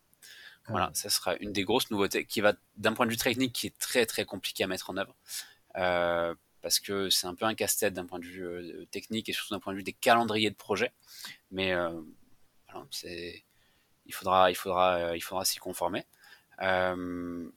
[0.66, 3.54] Ah voilà, ça sera une des grosses nouveautés qui va, d'un point de vue technique,
[3.54, 5.16] qui est très très compliqué à mettre en œuvre.
[6.62, 9.60] parce que c'est un peu un casse-tête d'un point de vue technique et surtout d'un
[9.60, 10.92] point de vue des calendriers de projet.
[11.52, 13.46] Mais voilà, c'est
[14.26, 16.06] euh, il faudra s'y conformer.
[16.62, 17.50] Euh,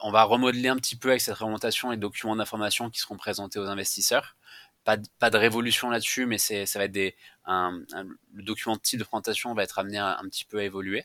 [0.00, 3.58] on va remodeler un petit peu avec cette remontation les documents d'information qui seront présentés
[3.58, 4.36] aux investisseurs.
[4.84, 10.46] Pas de, révolution là-dessus, mais le document type de présentation va être amené un petit
[10.46, 11.04] peu à évoluer.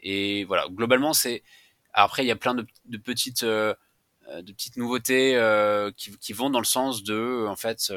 [0.00, 1.44] Et voilà, globalement, c'est.
[1.92, 2.66] Après, il y a plein de,
[3.42, 3.74] euh,
[4.42, 7.92] petites nouveautés qui, qui, vont dans le sens de, en fait,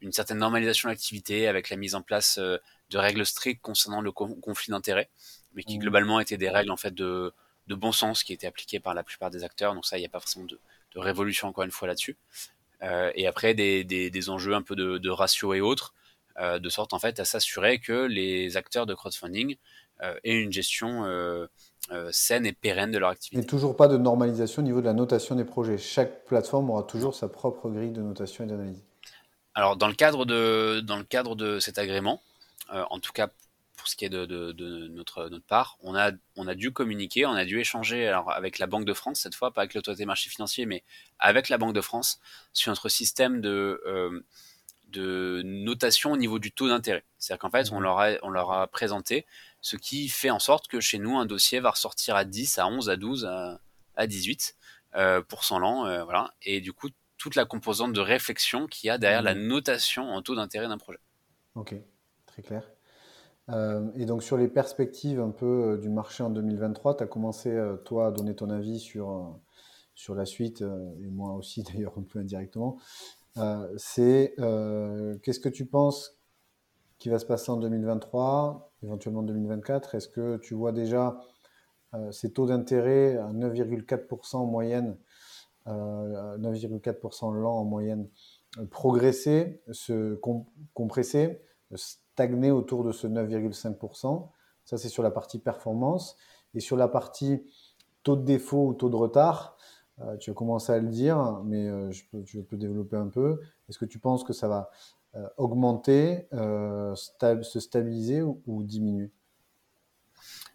[0.00, 4.12] une certaine normalisation de l'activité avec la mise en place de règles strictes concernant le
[4.12, 5.08] conflit d'intérêts
[5.54, 5.80] mais qui mmh.
[5.80, 7.32] globalement étaient des règles en fait de,
[7.66, 9.74] de, bon sens qui étaient appliquées par la plupart des acteurs.
[9.74, 10.58] Donc ça, il n'y a pas forcément de,
[10.94, 12.16] de, révolution encore une fois là-dessus.
[12.82, 15.94] Euh, et après des, des, des, enjeux un peu de, de ratio et autres,
[16.40, 19.56] euh, de sorte en fait à s'assurer que les acteurs de crowdfunding
[20.02, 21.04] euh, aient une gestion
[22.10, 23.42] saine et pérenne de leur activité.
[23.42, 25.78] Et toujours pas de normalisation au niveau de la notation des projets.
[25.78, 28.82] Chaque plateforme aura toujours sa propre grille de notation et d'analyse.
[29.54, 32.22] Alors dans le cadre de, dans le cadre de cet agrément,
[32.70, 33.28] en tout cas
[33.82, 37.32] pour ce qui est de, notre, notre part, on a, on a dû communiquer, on
[37.32, 40.06] a dû échanger alors, avec la Banque de France, cette fois, pas avec l'autorité des
[40.06, 40.84] marchés financiers, mais
[41.18, 42.20] avec la Banque de France,
[42.52, 44.24] sur notre système de, euh,
[44.86, 47.02] de notation au niveau du taux d'intérêt.
[47.18, 49.26] C'est-à-dire qu'en fait, on leur, a, on leur a présenté
[49.60, 52.68] ce qui fait en sorte que chez nous, un dossier va ressortir à 10, à
[52.68, 53.24] 11, à 12,
[53.96, 54.54] à, 18
[54.94, 55.86] euh, pour 100 l'an.
[55.86, 56.34] Euh, voilà.
[56.42, 59.46] Et du coup, toute la composante de réflexion qu'il y a derrière la mmh.
[59.48, 61.00] notation en taux d'intérêt d'un projet.
[61.56, 61.74] Ok,
[62.26, 62.62] très clair.
[63.48, 68.06] Et donc sur les perspectives un peu du marché en 2023, tu as commencé toi
[68.06, 69.38] à donner ton avis sur,
[69.94, 72.78] sur la suite, et moi aussi d'ailleurs un peu indirectement.
[73.76, 74.34] c'est
[75.22, 76.18] qu'est-ce que tu penses
[76.98, 81.20] qui va se passer en 2023, éventuellement 2024 Est-ce que tu vois déjà
[82.10, 84.96] ces taux d'intérêt à 9,4% en moyenne,
[85.66, 88.08] 9,4% l'an en moyenne,
[88.70, 90.14] progresser, se
[90.74, 91.42] compresser,
[92.12, 94.28] stagner autour de ce 9,5%.
[94.64, 96.16] Ça, c'est sur la partie performance.
[96.54, 97.42] Et sur la partie
[98.02, 99.56] taux de défaut ou taux de retard,
[100.00, 102.04] euh, tu as commencé à le dire, mais euh, je,
[102.40, 103.40] peux, développer un peu.
[103.68, 104.70] Est-ce que tu penses que ça va
[105.14, 109.10] euh, augmenter, se stabiliser ou, diminuer?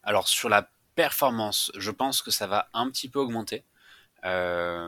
[0.03, 3.63] Alors, sur la performance, je pense que ça va un petit peu augmenter.
[4.23, 4.85] je,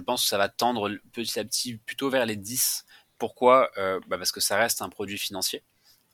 [0.00, 2.84] pense que ça va tendre petit à petit plutôt vers les 10
[3.22, 5.62] pourquoi euh, bah Parce que ça reste un produit financier,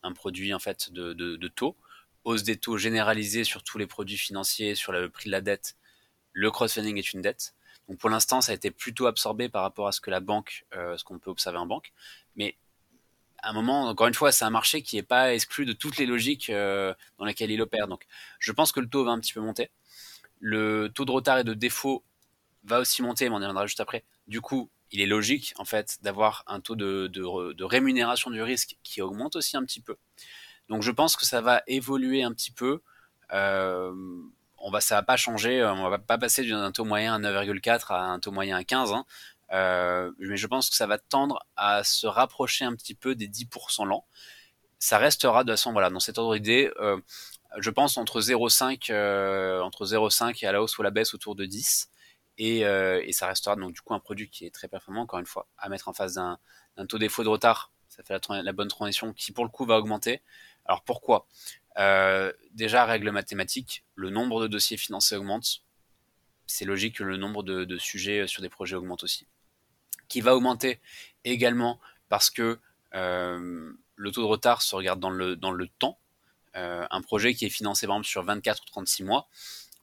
[0.02, 1.74] un produit en fait de, taux.
[2.24, 5.74] Hausse des taux généralisée sur tous les produits financiers, sur le prix de la dette.
[6.34, 7.54] Le crowdfunding est une dette.
[7.88, 10.66] Donc pour l'instant, ça a été plutôt absorbé par rapport à ce que la banque,
[10.76, 11.94] euh, ce qu'on peut observer en banque.
[12.36, 12.58] Mais
[13.38, 15.96] à un moment, encore une fois, c'est un marché qui n'est pas exclu de toutes
[15.96, 17.88] les logiques euh, dans lesquelles il opère.
[17.88, 18.04] Donc
[18.38, 19.70] je pense que le taux va un petit peu monter.
[20.40, 22.04] Le taux de retard et de défaut
[22.64, 24.04] va aussi monter, mais on y reviendra juste après.
[24.26, 29.02] Du coup, il est logique en fait d'avoir un taux de, rémunération du risque qui
[29.02, 29.96] augmente aussi un petit peu.
[30.68, 32.82] Donc je pense que ça va évoluer un petit peu.
[33.32, 33.92] Euh,
[34.58, 35.64] on va, ça va pas changer.
[35.64, 38.92] On va pas passer d'un taux moyen à 9,4 à un taux moyen à 15.
[38.92, 39.04] Hein.
[39.52, 43.28] Euh, mais je pense que ça va tendre à se rapprocher un petit peu des
[43.28, 44.06] 10% lents.
[44.78, 46.70] Ça restera de toute façon voilà dans cet ordre d'idée.
[46.80, 46.98] Euh,
[47.58, 48.92] je pense entre 0,5
[49.62, 51.90] entre 0,5 et à la hausse ou la baisse autour de 10.
[52.40, 55.26] Euh, et, ça restera donc du coup un produit qui est très performant, encore une
[55.26, 56.38] fois, à mettre en face d'un
[56.88, 57.72] taux défaut de retard.
[57.88, 60.22] Ça fait la, bonne transition qui pour le coup va augmenter.
[60.64, 61.26] Alors pourquoi?
[61.78, 65.62] Euh, Déjà, règle mathématique, le nombre de dossiers financés augmente.
[66.46, 69.26] C'est logique que le nombre de, sujets sur des projets augmente aussi.
[70.08, 70.80] Qui va augmenter
[71.24, 72.58] également parce que
[72.94, 75.98] euh, le taux de retard se regarde dans le, dans le temps.
[76.54, 79.28] un projet qui est financé par exemple sur 24 ou 36 mois,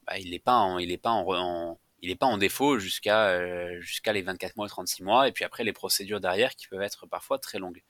[0.06, 4.12] bah, il n'est pas, il pas en il n'est pas en défaut jusqu'à euh, jusqu'à
[4.12, 7.38] les 24 mois, 36 mois, et puis après les procédures derrière qui peuvent être parfois
[7.38, 7.82] très longues.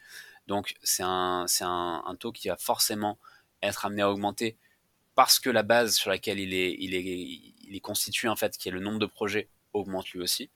[0.46, 3.18] Donc c'est un, un, taux qui va forcément
[3.62, 4.56] être amené à augmenter
[5.16, 8.56] parce que la base sur laquelle il est, il est, il est constitué, en fait,
[8.58, 10.50] qui est le nombre de projets, augmente lui aussi.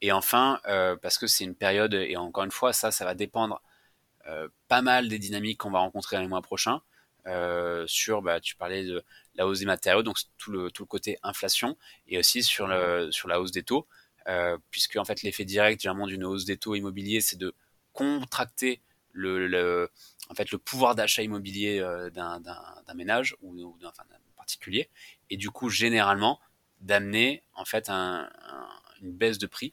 [0.00, 3.14] Et enfin, euh, parce que c'est une période, et encore une fois, ça, ça va
[3.14, 3.60] dépendre
[4.28, 6.82] euh, pas mal des dynamiques qu'on va rencontrer dans les mois prochains.
[7.86, 9.04] Sur, bah, tu parlais de
[9.38, 11.78] la hausse des matériaux, donc tout le, côté inflation,
[12.08, 13.86] et aussi sur, la hausse des taux,
[14.28, 17.54] euh, puisque en fait l'effet direct d'une hausse des taux immobiliers, c'est de
[17.92, 18.82] contracter
[19.12, 19.90] le,
[20.28, 23.92] en fait, le pouvoir d'achat immobilier euh, d'un ménage ou, d'un
[24.36, 24.90] particulier,
[25.30, 26.40] et du coup généralement
[26.80, 28.28] d'amener en fait un,
[29.00, 29.72] une baisse de prix.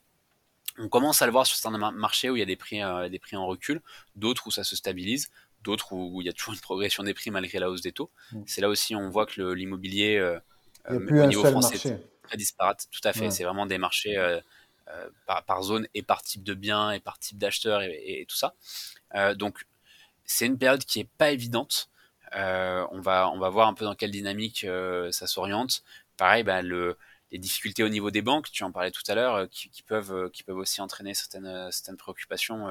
[0.77, 3.35] On commence à le voir sur certains marchés où il y a prix, des prix
[3.35, 3.81] en recul,
[4.15, 5.29] d'autres où ça se stabilise
[5.65, 8.11] d'autres où, il y a toujours une progression des prix malgré la hausse des taux.
[8.31, 8.43] Mm.
[8.45, 10.39] C'est là aussi on voit que l'immobilier euh,
[10.89, 12.87] euh, au niveau français est très disparate.
[12.91, 14.39] Tout à fait, c'est vraiment des marchés euh,
[15.25, 18.53] par, zone et par type de bien et par type d'acheteur et, tout ça.
[19.35, 19.65] donc
[20.25, 21.89] c'est une période qui est pas évidente.
[22.33, 24.65] on, va, on va voir un peu dans quelle dynamique
[25.11, 25.83] ça s'oriente.
[26.17, 26.97] Pareil, bah, le,
[27.31, 30.43] les difficultés au niveau des banques, tu en parlais tout à l'heure, qui, peuvent, qui
[30.43, 32.69] peuvent aussi entraîner certaines, certaines préoccupations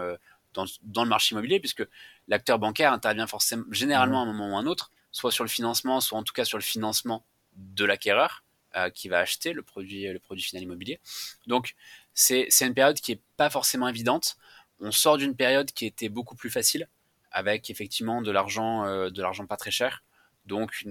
[0.54, 1.86] dans, le marché immobilier, puisque
[2.28, 5.50] l'acteur bancaire intervient forcément, généralement à un moment ou à un autre, soit sur le
[5.50, 7.24] financement, soit en tout cas sur le financement
[7.56, 8.44] de l'acquéreur
[8.76, 11.00] euh, qui va acheter le produit, le produit final immobilier.
[11.46, 11.74] Donc
[12.14, 14.36] c'est une période qui est pas forcément évidente.
[14.80, 16.88] On sort d'une période qui était beaucoup plus facile,
[17.30, 20.02] avec effectivement de l'argent, euh, de l'argent pas très cher.
[20.46, 20.84] Donc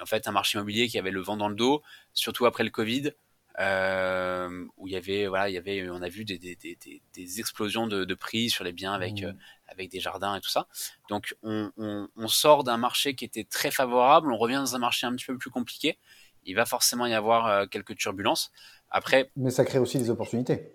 [0.00, 1.82] en fait un marché immobilier qui avait le vent dans le dos,
[2.12, 3.12] surtout après le Covid,
[3.60, 7.02] euh, où il y avait voilà il y avait on a vu des, des, des,
[7.14, 9.26] des explosions de, de, prix sur les biens avec mmh.
[9.26, 9.32] euh,
[9.68, 10.66] avec des jardins et tout ça
[11.08, 14.80] donc on, on, on sort d'un marché qui était très favorable on revient dans un
[14.80, 15.98] marché un petit peu plus compliqué
[16.44, 18.50] il va forcément y avoir euh, quelques turbulences
[18.90, 20.72] après mais ça crée aussi des opportunités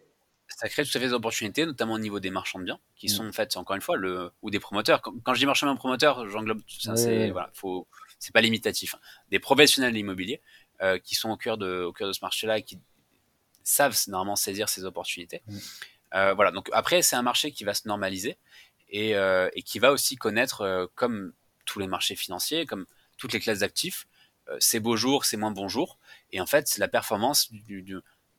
[0.47, 3.05] ça crée tout à fait des opportunités, notamment au niveau des marchands de biens, qui
[3.05, 3.09] mmh.
[3.09, 5.01] sont en fait, encore une fois, le, ou des promoteurs.
[5.01, 7.88] Quand, je dis marchand de biens promoteur, j'englobe tout ça, c'est voilà, faut,
[8.19, 8.95] c'est pas limitatif.
[8.95, 8.99] Hein.
[9.30, 10.41] Des professionnels immobiliers
[10.82, 12.80] euh, qui sont au cœur de, au cœur de ce marché-là et qui
[13.63, 15.41] savent normalement saisir ces opportunités.
[15.47, 15.57] Mm.
[16.15, 18.38] Euh, voilà, donc après, c'est un marché qui va se normaliser
[18.89, 21.34] et, euh, et qui va aussi connaître, comme
[21.65, 22.86] tous les marchés financiers, comme
[23.17, 24.07] toutes les classes d'actifs,
[24.59, 25.99] ces beaux jours, ces moins bons jours.
[26.32, 27.51] Et en fait, la performance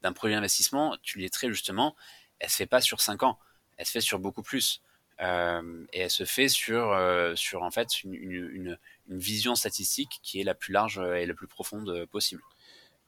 [0.02, 1.94] d'un produit d'investissement, tu l'es très justement,
[2.40, 3.38] elle se fait pas sur 5 ans,
[3.76, 4.82] elle se fait sur beaucoup plus.
[5.20, 6.96] Et elle se fait sur,
[7.34, 11.48] sur en fait une, une, vision statistique qui est la plus large et la plus
[11.48, 12.42] profonde possible.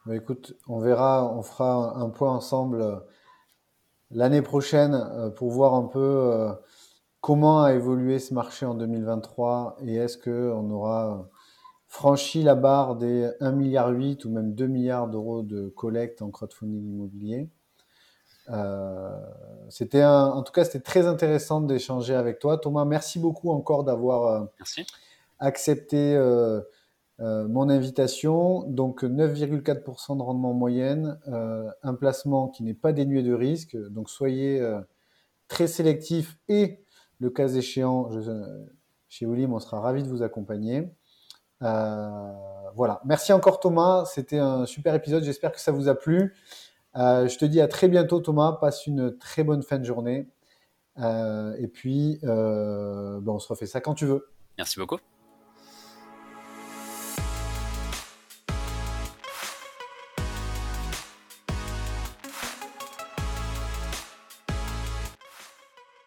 [0.05, 3.03] Bah, écoute, on verra, on fera un point ensemble
[4.11, 6.55] l'année prochaine pour voir un peu
[7.23, 11.31] comment a évolué ce marché en 2023 et est-ce qu'on aura
[11.93, 16.83] franchi la barre des 1,8 milliard ou même 2 milliards d'euros de collecte en crowdfunding
[16.83, 17.51] immobilier.
[18.53, 19.19] Euh,
[19.69, 22.59] c'était en tout cas, c'était très intéressant d'échanger avec toi.
[22.59, 24.47] Thomas, merci beaucoup encore d'avoir euh,
[25.39, 26.61] accepté euh,
[27.19, 28.65] mon invitation.
[28.65, 31.19] Donc 9,4% de rendement moyenne,
[31.83, 33.77] un placement qui n'est pas dénué de risque.
[33.77, 34.63] Donc soyez
[35.49, 36.85] très sélectif et
[37.21, 38.11] le cas échéant,
[39.09, 40.91] chez William, on sera ravi de vous accompagner.
[41.61, 43.01] Voilà.
[43.05, 44.05] Merci encore Thomas.
[44.07, 45.23] C'était un super épisode.
[45.23, 46.35] J'espère que ça vous a plu.
[46.97, 48.59] Euh, je te dis à très bientôt Thomas.
[48.61, 50.29] Passe une très bonne fin de journée.
[50.99, 54.29] Euh, et puis, bon, on se refait ça quand tu veux.
[54.59, 54.99] Merci beaucoup.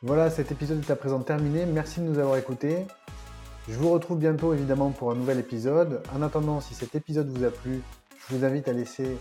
[0.05, 1.65] Voilà, cet épisode est à présent terminé.
[1.65, 2.85] Merci de nous avoir écoutés.
[3.67, 6.03] Je vous retrouve bientôt évidemment pour un nouvel épisode.
[6.15, 7.81] En attendant, si cet épisode vous a plu,
[8.19, 9.15] je vous invite à laisser euh,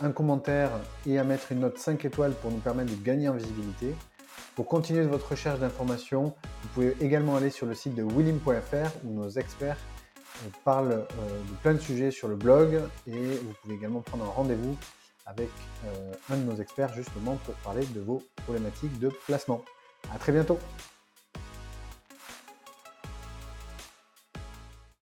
[0.00, 0.70] un commentaire
[1.06, 3.94] et à mettre une note 5 étoiles pour nous permettre de gagner en visibilité.
[4.54, 9.12] Pour continuer votre recherche d'informations, vous pouvez également aller sur le site de willim.fr où
[9.12, 13.74] nos experts euh, parlent euh, de plein de sujets sur le blog et vous pouvez
[13.74, 14.76] également prendre un rendez-vous
[15.26, 15.50] avec
[16.30, 19.64] un de nos experts justement pour parler de vos problématiques de placement.
[20.14, 20.56] À très bientôt